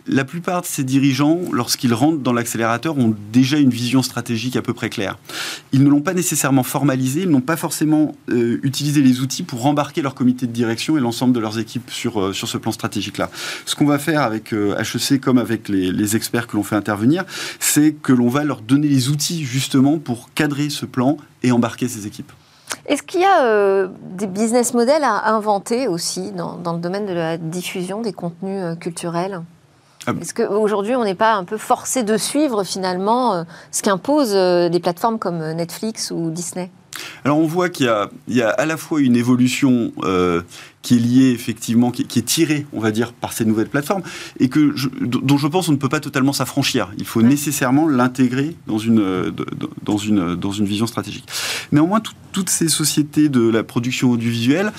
[0.06, 4.62] La plupart de ces dirigeants, lorsqu'ils rentrent dans l'accélérateur, ont déjà une vision stratégique à
[4.62, 5.18] peu près claire.
[5.72, 9.66] Ils ne l'ont pas nécessairement formalisé, ils n'ont pas forcément euh, utilisé les outils pour
[9.66, 12.72] embarquer leur comité de direction et l'ensemble de leurs équipes sur, euh, sur ce plan
[12.72, 13.30] stratégique-là.
[13.66, 17.24] Ce qu'on va faire avec HEC comme avec les, les experts que l'on fait intervenir,
[17.60, 21.88] c'est que l'on va leur donner les outils justement pour cadrer ce plan et embarquer
[21.88, 22.32] ces équipes.
[22.86, 27.14] Est-ce qu'il y a euh, des business models à inventer aussi dans, le domaine de
[27.14, 29.40] la diffusion des contenus euh, culturels?
[30.06, 34.34] Ah Est-ce qu'aujourd'hui, on n'est pas un peu forcé de suivre finalement euh, ce qu'imposent
[34.34, 36.70] des plateformes comme Netflix ou Disney?
[37.24, 37.90] Alors on voit qu'il
[38.28, 39.92] y, a à la fois une évolution
[40.84, 44.02] qui est lié effectivement, qui, est tiré, on va dire, par ces nouvelles plateformes,
[44.38, 46.92] et que dont je pense on ne peut pas totalement s'affranchir.
[46.98, 49.32] Il faut nécessairement l'intégrer dans une,
[49.82, 51.26] dans, une, dans une vision stratégique.
[51.72, 54.72] Néanmoins, toutes ces sociétés de la production audiovisuelle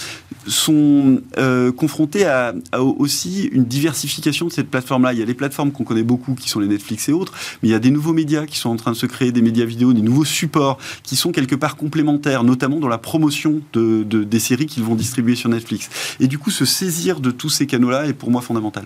[0.45, 5.13] sont euh, confrontées à, aussi une diversification de cette plateforme-là.
[5.13, 7.33] Il y a des plateformes qu'on connaît beaucoup, qui sont les Netflix et autres,
[7.63, 9.41] mais il y a des nouveaux médias qui sont en train de se créer, des
[9.41, 14.03] médias vidéo, des nouveaux supports qui sont quelque part complémentaires, notamment dans la promotion de,
[14.03, 15.89] des séries qu'ils vont distribuer sur Netflix.
[16.19, 18.85] Et du coup, se saisir de tous ces canaux-là est pour moi fondamental.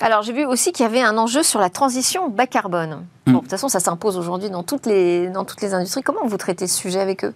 [0.00, 3.04] Alors j'ai vu aussi qu'il y avait un enjeu sur la transition bas carbone.
[3.26, 3.32] Mm.
[3.32, 6.02] de toute façon, ça s'impose aujourd'hui dans, toutes les, dans toutes les industries.
[6.02, 7.34] Comment vous traitez ce sujet avec eux?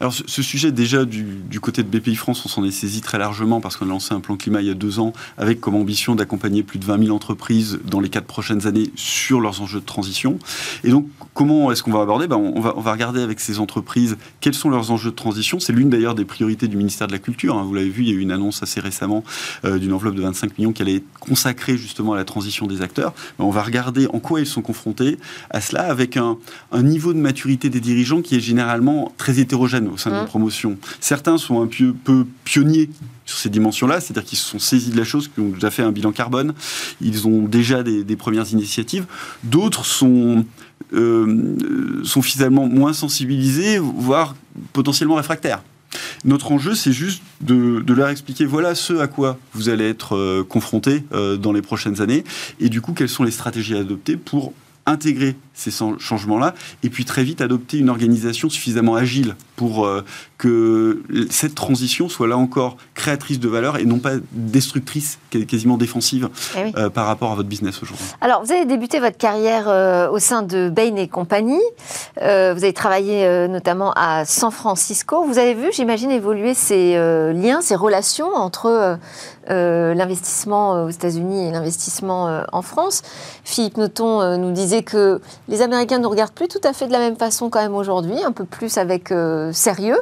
[0.00, 3.60] Alors ce, sujet déjà du, côté de BPI France, on s'en est saisi très largement
[3.60, 6.14] parce qu'on a lancé un plan climat il y a deux ans avec comme ambition
[6.14, 9.84] d'accompagner plus de 20 000 entreprises dans les quatre prochaines années sur leurs enjeux de
[9.84, 10.38] transition.
[10.84, 12.26] Et donc comment est-ce qu'on va aborder?
[12.26, 15.60] Ben, on, va, regarder avec ces entreprises quels sont leurs enjeux de transition.
[15.60, 17.56] C'est l'une d'ailleurs des priorités du ministère de la Culture.
[17.56, 17.64] Hein.
[17.64, 19.24] Vous l'avez vu, il y a eu une annonce assez récemment
[19.64, 22.82] euh, d'une enveloppe de 25 millions qui allait être consacrée justement à la transition des
[22.82, 23.12] acteurs.
[23.38, 25.18] Ben, on va regarder en quoi ils sont confrontés
[25.50, 26.36] à cela avec un
[26.74, 30.26] niveau de maturité des dirigeants qui est généralement très hétérogène au sein de la mmh.
[30.26, 30.76] promotion.
[31.00, 32.90] Certains sont un peu, peu pionniers
[33.26, 35.82] sur ces dimensions-là, c'est-à-dire qu'ils se sont saisis de la chose, qui ont déjà fait
[35.82, 36.54] un bilan carbone,
[37.00, 39.04] ils ont déjà des, premières initiatives.
[39.42, 40.44] D'autres sont,
[40.94, 41.56] euh,
[42.04, 44.36] sont finalement moins sensibilisés, voire
[44.72, 45.62] potentiellement réfractaires.
[46.24, 50.44] Notre enjeu, c'est juste de, leur expliquer voilà ce à quoi vous allez être euh,
[50.44, 52.24] confrontés euh, dans les prochaines années,
[52.60, 54.52] et du coup, quelles sont les stratégies à adopter pour
[54.86, 60.04] intégrer ces changements-là, et puis très vite adopter une organisation suffisamment agile pour euh,
[60.38, 66.28] que cette transition soit là encore créatrice de valeur et non pas destructrice, quasiment défensive
[66.56, 68.06] eh euh, par rapport à votre business aujourd'hui.
[68.20, 71.62] Alors, vous avez débuté votre carrière euh, au sein de Bain et compagnie.
[72.16, 75.24] vous avez travaillé notamment à San Francisco.
[75.24, 76.94] Vous avez vu, j'imagine, évoluer ces
[77.32, 78.98] liens, ces relations entre
[79.48, 83.02] l'investissement aux États-Unis et l'investissement en France.
[83.44, 86.98] Philippe Noton nous disait que les Américains ne regardent plus tout à fait de la
[86.98, 89.98] même façon quand même aujourd'hui, un peu plus avec euh, sérieux.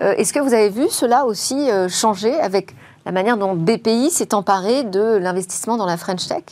[0.00, 2.74] Euh, est-ce que vous avez vu cela aussi euh, changer avec
[3.06, 6.44] la manière dont BPI s'est emparé de l'investissement dans la French Tech?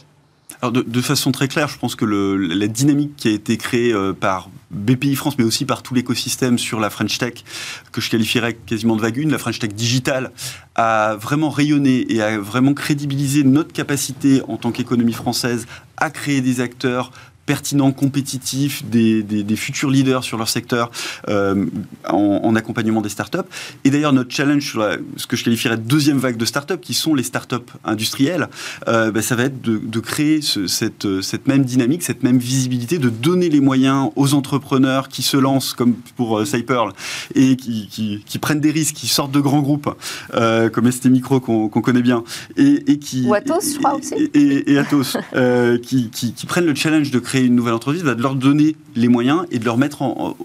[0.62, 5.16] De, façon très claire, je pense que la dynamique qui a été créée par BPI
[5.16, 7.44] France, mais aussi par tout l'écosystème sur la French Tech,
[7.92, 10.32] que je qualifierais quasiment de vagune, la French Tech digitale,
[10.74, 15.66] a vraiment rayonné et a vraiment crédibilisé notre capacité en tant qu'économie française
[15.96, 17.10] à créer des acteurs
[17.50, 20.88] pertinents, compétitifs, des, futurs leaders sur leur secteur
[21.28, 21.66] euh,
[22.08, 23.38] en, accompagnement des startups.
[23.82, 26.94] Et d'ailleurs, notre challenge sur ce que je qualifierais de deuxième vague de startups, qui
[26.94, 28.46] sont les startups industrielles,
[28.86, 33.08] euh, bah, ça va être de, créer cette, cette, même dynamique, cette même visibilité, de
[33.08, 36.92] donner les moyens aux entrepreneurs qui se lancent, comme pour euh, Cyperl,
[37.34, 37.88] et qui,
[38.24, 39.92] qui, prennent des risques, qui sortent de grands groupes,
[40.72, 42.22] comme ST Micro qu'on connaît bien,
[42.56, 43.26] et, qui...
[43.26, 44.14] Ou Atos, je crois aussi.
[44.34, 45.16] Et, Atos,
[45.82, 49.08] qui, qui prennent le challenge de créer une nouvelle entreprise, va de leur donner les
[49.08, 50.36] moyens et de leur mettre en,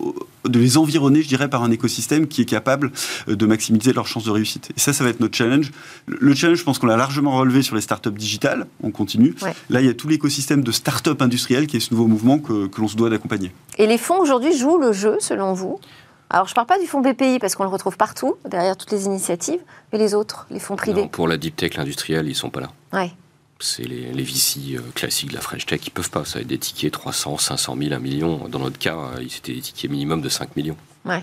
[0.48, 2.91] de les environner, je dirais, par un écosystème qui est capable
[3.28, 4.72] euh, de maximiser leurs chances de réussite.
[4.76, 5.72] Et ça, ça va être notre challenge.
[6.08, 8.68] Le challenge, je pense qu'on l'a largement relevé sur les startups digitales.
[8.84, 9.36] On continue.
[9.70, 12.68] Là, il y a tout l'écosystème de startups industrielles qui est ce nouveau mouvement que,
[12.68, 13.52] que l'on se doit d'accompagner.
[13.78, 15.80] Et les fonds aujourd'hui jouent le jeu, selon vous?
[16.30, 18.91] Alors, je ne parle pas du fonds BPI parce qu'on le retrouve partout, derrière toutes
[18.91, 19.60] les initiatives,
[19.93, 21.08] mais les autres, les fonds privés?
[21.12, 22.72] pour la deep tech, l'industriel, ils ne sont pas là.
[22.93, 23.12] Ouais
[23.60, 26.26] c'est les, les VC euh, classiques de la French Tech qui peuvent pas.
[26.26, 28.47] Ça va être des tickets 300, 500 000, 1 million.
[28.49, 30.78] Dans notre cas, euh, c'était des tickets minimum de 5 millions.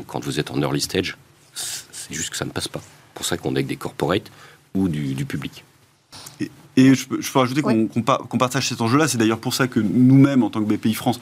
[0.06, 1.16] Quand vous êtes en early stage,
[1.54, 2.80] c'est juste que ça ne passe pas.
[2.80, 4.30] C'est pour ça qu'on est avec des corporates
[4.74, 5.64] ou du, public.
[6.76, 9.08] Et, je, peux, rajouter qu'on partage cet enjeu-là.
[9.08, 11.18] C'est d'ailleurs pour ça que nous-mêmes, en tant que BPI France,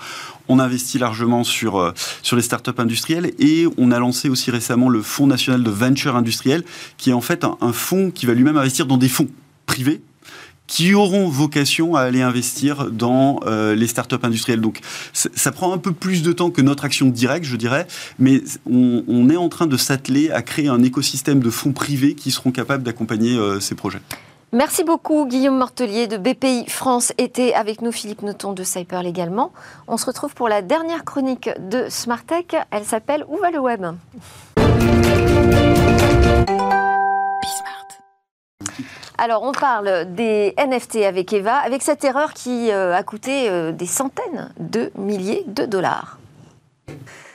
[0.47, 1.93] on investit largement sur, euh,
[2.23, 6.17] sur les startups industrielles et on a lancé aussi récemment le Fonds national de venture
[6.17, 6.65] industrielle,
[6.99, 9.29] qui est en fait un, un fonds qui va lui-même investir dans des fonds
[9.65, 10.03] privés
[10.71, 14.61] qui auront vocation à aller investir dans euh, les startups industrielles.
[14.61, 14.79] Donc
[15.13, 17.89] ça prend un peu plus de temps que notre action directe, je dirais,
[18.21, 18.41] mais
[18.71, 22.53] on, est en train de s'atteler à créer un écosystème de fonds privés qui seront
[22.53, 24.01] capables d'accompagner euh, ces projets.
[24.53, 29.53] Merci beaucoup Guillaume Mortelier de BPI France était avec nous, Philippe Noton de Cyper également.
[29.89, 32.55] On se retrouve pour la dernière chronique de Smartech.
[32.71, 33.85] Elle s'appelle Où va le web?
[39.23, 43.71] Alors, on parle des NFT avec Eva, avec cette erreur qui euh, a coûté euh,
[43.71, 46.19] des centaines de milliers de dollars.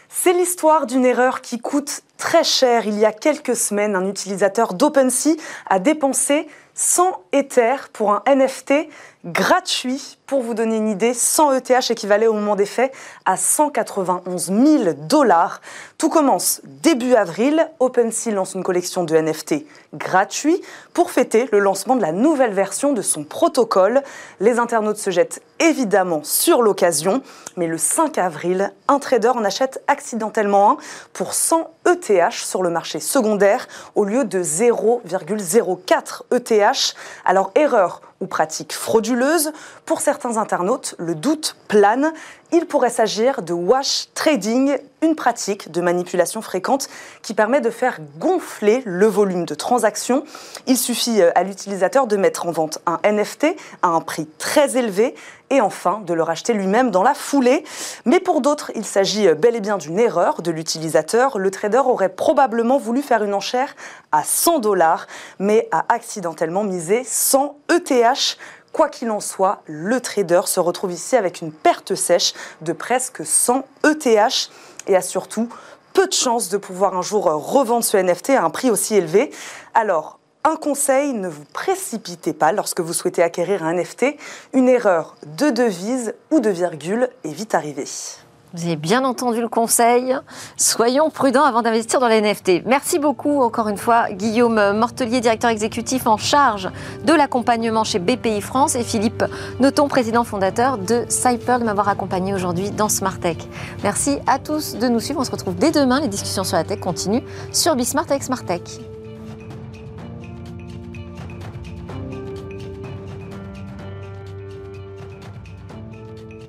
[0.09, 2.87] C'est l'histoire d'une erreur qui coûte très cher.
[2.87, 5.35] Il y a quelques semaines, un utilisateur d'OpenSea
[5.67, 8.87] a dépensé 100 Ethers pour un NFT
[9.25, 10.17] gratuit.
[10.25, 12.91] Pour vous donner une idée, 100 ETH équivalait au moment des faits
[13.25, 15.61] à 191 000 dollars.
[15.99, 17.69] Tout commence début avril.
[17.79, 20.61] OpenSea lance une collection de NFT gratuits
[20.93, 24.01] pour fêter le lancement de la nouvelle version de son protocole.
[24.39, 27.21] Les internautes se jettent évidemment sur l'occasion,
[27.55, 30.77] mais le 5 avril, un trader en achète accidentellement un
[31.13, 36.95] pour 100 ETH sur le marché secondaire au lieu de 0,04 ETH.
[37.25, 39.53] Alors erreur ou pratique frauduleuse,
[39.85, 42.11] pour certains internautes, le doute plane.
[42.51, 46.87] Il pourrait s'agir de wash trading, une pratique de manipulation fréquente
[47.21, 50.23] qui permet de faire gonfler le volume de transactions.
[50.65, 53.47] Il suffit euh, à l'utilisateur de mettre en vente un NFT
[53.83, 55.15] à un prix très élevé
[55.49, 57.63] et enfin de le racheter lui-même dans la foulée.
[58.05, 61.37] Mais pour d'autres, il s'agit euh, bel et bien d'une erreur de l'utilisateur.
[61.37, 63.75] Le trader aurait probablement voulu faire une enchère
[64.11, 65.07] à 100 dollars,
[65.39, 68.14] mais a accidentellement misé 100 ETH.
[68.71, 73.25] Quoi qu'il en soit, le trader se retrouve ici avec une perte sèche de presque
[73.25, 74.49] 100 ETH
[74.87, 75.47] et a surtout
[75.93, 79.31] peu de chances de pouvoir un jour revendre ce NFT à un prix aussi élevé.
[79.73, 84.17] Alors, un conseil, ne vous précipitez pas lorsque vous souhaitez acquérir un NFT.
[84.53, 87.87] Une erreur de devise ou de virgule est vite arrivée.
[88.55, 90.15] Vous avez bien entendu le conseil.
[90.55, 92.65] Soyons prudents avant d'investir dans les NFT.
[92.65, 96.69] Merci beaucoup, encore une fois, Guillaume Mortelier, directeur exécutif en charge
[97.03, 99.25] de l'accompagnement chez BPI France, et Philippe
[99.59, 103.37] Noton, président fondateur de Cyper, de m'avoir accompagné aujourd'hui dans Smart Tech.
[103.83, 105.19] Merci à tous de nous suivre.
[105.19, 105.99] On se retrouve dès demain.
[105.99, 108.61] Les discussions sur la tech continuent sur Bismart avec Smart Tech.